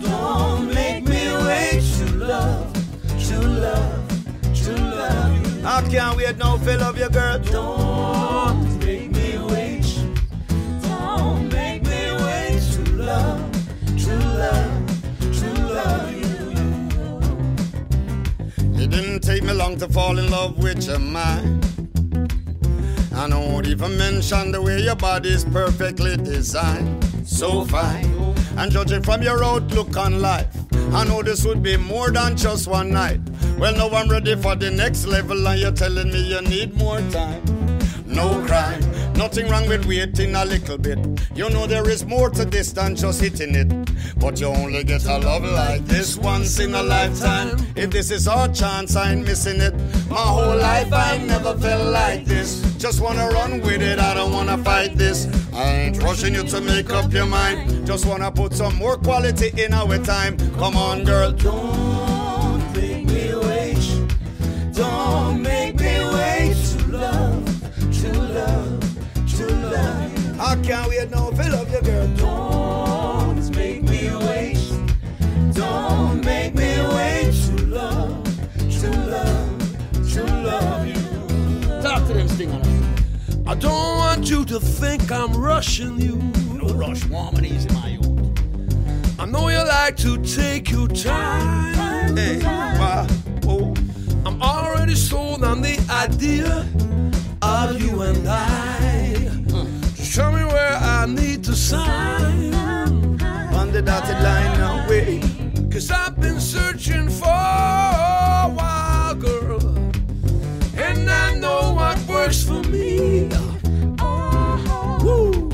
Don't 0.02 0.74
make 0.74 1.06
me 1.06 1.32
wait 1.48 1.82
to 2.00 2.16
love, 2.16 2.74
to 3.28 3.40
love, 3.40 4.54
to 4.64 4.74
love 4.74 5.58
you. 5.60 5.66
I 5.66 5.82
can't 5.90 6.18
wait 6.18 6.38
now 6.38 6.58
for 6.58 6.78
love 6.78 6.98
you, 6.98 7.10
girl. 7.10 7.40
Don't 7.40 7.91
long 19.62 19.78
to 19.78 19.88
fall 19.90 20.18
in 20.18 20.28
love 20.32 20.58
with 20.58 20.88
your 20.88 20.98
mind. 20.98 21.64
I 23.14 23.30
don't 23.30 23.68
even 23.68 23.96
mention 23.96 24.52
the 24.52 24.60
way 24.60 24.82
your 24.82 24.96
body's 24.96 25.46
perfectly 25.46 26.18
designed. 26.18 27.06
So 27.28 27.64
fine. 27.66 28.12
And 28.58 28.72
judging 28.72 29.04
from 29.04 29.22
your 29.22 29.44
outlook 29.44 29.96
on 29.98 30.20
life, 30.20 30.48
I 30.94 31.04
know 31.06 31.22
this 31.22 31.46
would 31.46 31.62
be 31.62 31.78
more 31.78 32.10
than 32.10 32.36
just 32.36 32.68
one 32.68 32.90
night. 32.92 33.20
Well, 33.60 33.76
now 33.76 33.90
I'm 33.96 34.10
ready 34.10 34.36
for 34.36 34.56
the 34.56 34.72
next 34.72 35.06
level, 35.06 35.48
and 35.48 35.60
you're 35.60 35.72
telling 35.72 36.12
me 36.12 36.22
you 36.34 36.42
need 36.42 36.74
more 36.74 37.00
time. 37.12 37.44
No 38.08 38.44
crime, 38.48 38.82
nothing 39.22 39.48
wrong 39.50 39.68
with 39.68 39.86
waiting 39.86 40.34
a 40.34 40.44
little 40.44 40.80
bit. 40.80 40.98
You 41.36 41.48
know 41.52 41.68
there 41.68 41.88
is 41.88 42.04
more 42.04 42.32
to 42.32 42.44
this 42.44 42.72
than 42.72 42.96
just 42.96 43.22
hitting 43.22 43.54
it. 43.54 43.70
But 44.18 44.40
you 44.42 44.48
only 44.48 44.84
get 44.84 45.06
a 45.06 45.20
love 45.20 45.44
like 45.44 45.86
this 45.86 46.18
once 46.18 46.60
in 46.60 46.74
a 46.74 46.82
lifetime. 46.82 47.50
If 47.76 47.92
this 47.92 48.10
is 48.10 48.28
our 48.28 48.48
chance, 48.48 48.96
I 48.96 49.12
ain't 49.12 49.24
missing 49.24 49.62
it. 49.62 49.76
My 50.10 50.26
whole 50.36 50.58
life 50.58 50.92
I 50.92 51.20
never 51.20 51.56
felt 51.56 51.94
like 51.94 52.26
this. 52.26 52.62
Just 52.80 53.00
wanna 53.00 53.28
run 53.30 53.62
with 53.62 53.84
it, 53.84 54.00
I 54.00 54.16
don't 54.16 54.34
wanna 54.34 54.58
fight 54.58 54.98
this. 54.98 55.28
I 55.54 55.66
ain't 55.84 56.02
rushing 56.02 56.34
you 56.34 56.44
to 56.44 56.60
make 56.60 56.90
up 56.90 57.14
your 57.14 57.28
mind. 57.28 57.86
Just 57.86 58.08
wanna 58.08 58.32
put 58.32 58.54
some 58.54 58.76
more 58.76 58.98
quality 58.98 59.50
in 59.64 59.72
our 59.72 60.00
time. 60.00 60.36
Come 60.58 60.76
on, 60.76 61.04
girl. 61.04 61.32
I 70.52 70.56
can't 70.62 70.90
wait 70.90 71.10
now 71.10 71.30
to 71.30 71.50
love 71.50 71.72
you, 71.72 71.82
girl. 71.82 72.08
Don't 72.18 73.56
make 73.56 73.84
me 73.84 74.14
wait. 74.28 74.60
Don't 75.54 76.26
make 76.26 76.54
me 76.56 76.76
wait 76.94 77.34
love, 77.68 78.28
love, 78.84 80.44
love 80.44 80.88
you. 80.88 81.82
Talk 81.82 82.06
to 82.06 82.14
them, 82.14 82.28
Sting 82.28 82.52
on 82.52 83.48
I 83.48 83.56
don't 83.56 83.98
want 83.98 84.30
you 84.30 84.44
to 84.44 84.60
think 84.60 85.10
I'm 85.10 85.32
rushing 85.34 85.98
you. 86.02 86.18
No 86.62 86.74
rush, 86.74 87.06
warm 87.06 87.36
and 87.36 87.46
easy, 87.46 87.70
my 87.70 87.88
youth. 87.88 89.20
I 89.20 89.26
know 89.28 89.48
you 89.48 89.66
like 89.66 89.96
to 89.98 90.22
take 90.22 90.70
your 90.70 90.90
time. 90.90 92.18
Hey, 92.18 92.44
why? 92.44 93.08
Oh, 93.48 93.74
I'm 94.26 94.42
already 94.42 94.96
sold 94.96 95.46
on 95.46 95.62
the 95.62 95.80
idea 95.90 96.68
of 97.42 97.82
you 97.82 98.02
and 98.02 98.28
I. 98.28 98.91
Tell 100.14 100.34
me 100.34 100.44
where 100.44 100.76
I 100.76 101.06
need 101.06 101.42
to 101.46 101.56
sign. 101.56 102.54
on 103.54 103.72
the 103.72 103.82
dotted 103.82 104.22
line 104.22 104.90
wait. 104.90 105.24
Cause 105.72 105.90
I've 105.90 106.20
been 106.20 106.42
searching 106.42 107.08
for 107.08 107.30
a 107.30 108.52
while, 108.58 109.16
girl. 109.16 109.66
And 110.76 111.10
I 111.10 111.36
know 111.36 111.74
what 111.76 111.98
works 112.10 112.44
for 112.44 112.62
me. 112.64 113.30
Woo. 115.02 115.50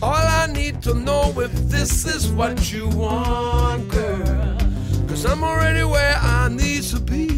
All 0.00 0.26
I 0.42 0.46
need 0.52 0.80
to 0.82 0.94
know 0.94 1.34
if 1.40 1.52
this 1.68 2.06
is 2.06 2.30
what 2.30 2.72
you 2.72 2.86
want, 2.90 3.88
girl. 3.88 4.58
Cause 5.08 5.26
I'm 5.26 5.42
already 5.42 5.82
where 5.82 6.16
I 6.20 6.48
need 6.48 6.84
to 6.84 7.00
be. 7.00 7.37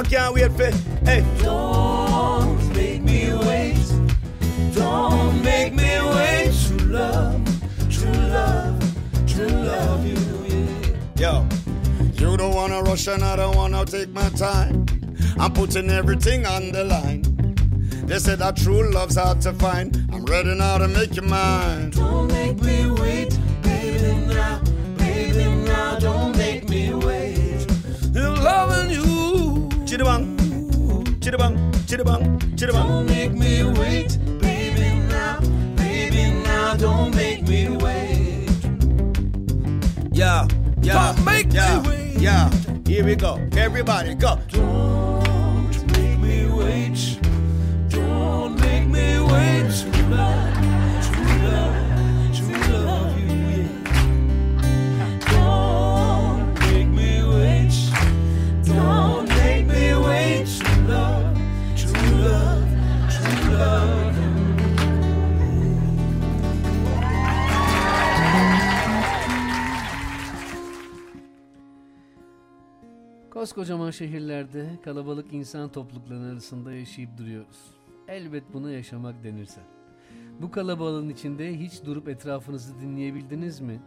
I 0.00 0.02
can't 0.02 0.34
wait 0.34 0.50
for, 0.52 0.70
hey. 1.04 1.22
Don't 1.42 2.74
make 2.74 3.02
me 3.02 3.34
wait. 3.34 3.76
Don't 4.72 5.42
make 5.42 5.74
me 5.74 6.00
wait 6.00 6.52
to 6.68 6.84
love, 6.86 7.44
to 7.90 8.10
love, 8.32 9.26
to 9.26 9.46
love 9.46 10.06
you. 10.06 10.16
Yeah. 11.16 11.46
Yo, 12.18 12.30
you 12.30 12.34
don't 12.38 12.54
wanna 12.54 12.80
rush 12.80 13.08
and 13.08 13.22
I 13.22 13.36
don't 13.36 13.54
wanna 13.54 13.84
take 13.84 14.08
my 14.08 14.30
time. 14.30 14.86
I'm 15.38 15.52
putting 15.52 15.90
everything 15.90 16.46
on 16.46 16.72
the 16.72 16.84
line. 16.84 17.20
They 18.06 18.18
say 18.20 18.36
that 18.36 18.56
true 18.56 18.90
love's 18.90 19.16
hard 19.16 19.42
to 19.42 19.52
find. 19.52 19.94
I'm 20.10 20.24
ready 20.24 20.54
now 20.54 20.78
to 20.78 20.88
make 20.88 21.14
you 21.14 21.22
mine. 21.22 21.90
Don't 21.90 22.28
make 22.28 22.58
me 22.62 22.90
wait, 22.90 23.38
you. 29.90 29.98
Chittabang, 29.98 30.36
chittabang, 31.20 31.72
chittabang, 31.86 32.38
chittabang. 32.56 32.86
Don't 32.88 33.06
make 33.06 33.32
me 33.32 33.64
wait, 33.64 34.18
baby 34.40 34.94
now, 35.08 35.40
baby 35.76 36.30
now. 36.44 36.76
Don't 36.76 37.14
make 37.14 37.42
me 37.48 37.68
wait. 37.76 38.48
Yeah, 40.12 40.46
yeah, 40.82 41.12
Don't 41.14 41.24
make 41.24 41.48
me 41.48 41.54
yeah, 41.54 41.82
wait. 41.86 42.14
yeah. 42.20 42.50
Here 42.86 43.04
we 43.04 43.16
go, 43.16 43.38
everybody 43.56 44.14
go. 44.14 44.38
Don't 44.48 45.86
make 45.98 46.18
me 46.18 46.46
wait. 46.46 47.18
Don't 47.88 48.54
make 48.60 48.86
me 48.86 49.18
wait 49.20 49.70
to 49.70 50.02
Koskocaman 73.40 73.90
şehirlerde 73.90 74.66
kalabalık 74.84 75.32
insan 75.32 75.72
toplulukları 75.72 76.32
arasında 76.32 76.72
yaşayıp 76.72 77.18
duruyoruz. 77.18 77.56
Elbet 78.08 78.44
buna 78.52 78.70
yaşamak 78.70 79.24
denirse. 79.24 79.60
Bu 80.40 80.50
kalabalığın 80.50 81.08
içinde 81.08 81.58
hiç 81.58 81.84
durup 81.84 82.08
etrafınızı 82.08 82.80
dinleyebildiniz 82.80 83.60
mi? 83.60 83.80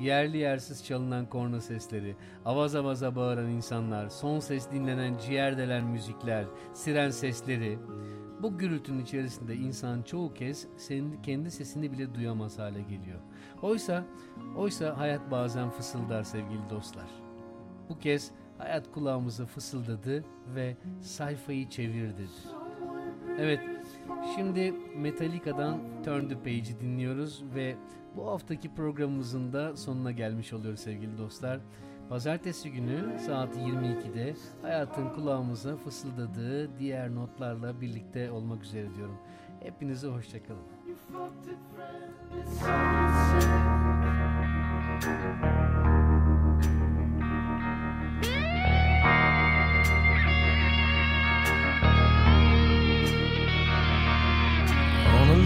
Yerli 0.00 0.36
yersiz 0.36 0.84
çalınan 0.84 1.26
korna 1.26 1.60
sesleri, 1.60 2.16
avaz 2.44 2.74
avaza 2.74 3.16
bağıran 3.16 3.50
insanlar, 3.50 4.08
son 4.08 4.40
ses 4.40 4.70
dinlenen 4.70 5.18
ciğer 5.18 5.58
delen 5.58 5.84
müzikler, 5.84 6.44
siren 6.74 7.10
sesleri. 7.10 7.78
Bu 8.42 8.58
gürültünün 8.58 9.02
içerisinde 9.02 9.54
insan 9.54 10.02
çoğu 10.02 10.34
kez 10.34 10.66
kendi 11.22 11.50
sesini 11.50 11.92
bile 11.92 12.14
duyamaz 12.14 12.58
hale 12.58 12.82
geliyor. 12.82 13.20
Oysa, 13.62 14.04
oysa 14.56 14.98
hayat 14.98 15.30
bazen 15.30 15.70
fısıldar 15.70 16.22
sevgili 16.22 16.70
dostlar. 16.70 17.08
Bu 17.88 17.98
kez 17.98 18.32
hayat 18.62 18.92
kulağımıza 18.92 19.46
fısıldadı 19.46 20.24
ve 20.54 20.76
sayfayı 21.00 21.68
çevir 21.68 22.08
dedi. 22.08 22.28
Evet, 23.38 23.60
şimdi 24.36 24.74
Metallica'dan 24.96 25.80
Turn 26.04 26.28
the 26.28 26.38
Page'i 26.38 26.80
dinliyoruz 26.80 27.44
ve 27.54 27.76
bu 28.16 28.26
haftaki 28.26 28.74
programımızın 28.74 29.52
da 29.52 29.76
sonuna 29.76 30.10
gelmiş 30.10 30.52
oluyoruz 30.52 30.80
sevgili 30.80 31.18
dostlar. 31.18 31.60
Pazartesi 32.08 32.72
günü 32.72 33.18
saat 33.26 33.56
22'de 33.56 34.34
hayatın 34.62 35.08
kulağımıza 35.08 35.76
fısıldadığı 35.76 36.78
diğer 36.78 37.14
notlarla 37.14 37.80
birlikte 37.80 38.30
olmak 38.30 38.62
üzere 38.62 38.94
diyorum. 38.94 39.18
Hepinize 39.60 40.08
hoşçakalın. 40.08 40.62
On 45.02 45.71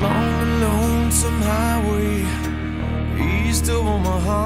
long 0.07 0.35
and 0.45 0.61
lonesome 0.61 1.41
highway 1.53 2.15
east 3.49 3.69
of 3.69 3.83
Omaha, 3.95 4.45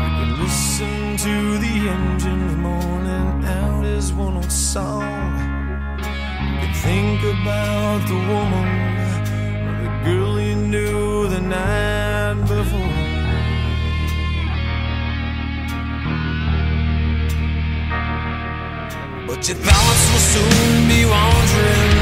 you 0.00 0.10
can 0.18 0.30
listen 0.42 1.16
to 1.26 1.34
the 1.64 1.74
engines 1.94 2.54
moaning 2.64 3.44
out 3.58 3.84
his 3.84 4.12
one 4.12 4.36
old 4.36 4.52
song. 4.52 5.10
You 6.50 6.56
can 6.62 6.74
think 6.86 7.20
about 7.34 8.00
the 8.10 8.18
woman 8.32 8.68
or 9.68 9.76
the 9.84 9.90
girl 10.04 10.40
you 10.40 10.56
knew 10.72 11.28
the 11.34 11.40
night 11.40 12.38
before. 12.54 12.96
But 19.28 19.40
your 19.48 19.58
thoughts 19.66 20.02
will 20.10 20.24
soon 20.34 20.88
be 20.92 21.00
wandering 21.14 21.99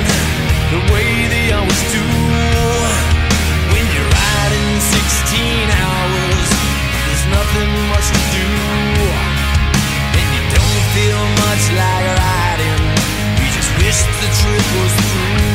wish 13.88 14.02
the 14.20 14.28
trip 14.40 14.66
was 14.76 14.92
through. 15.08 15.47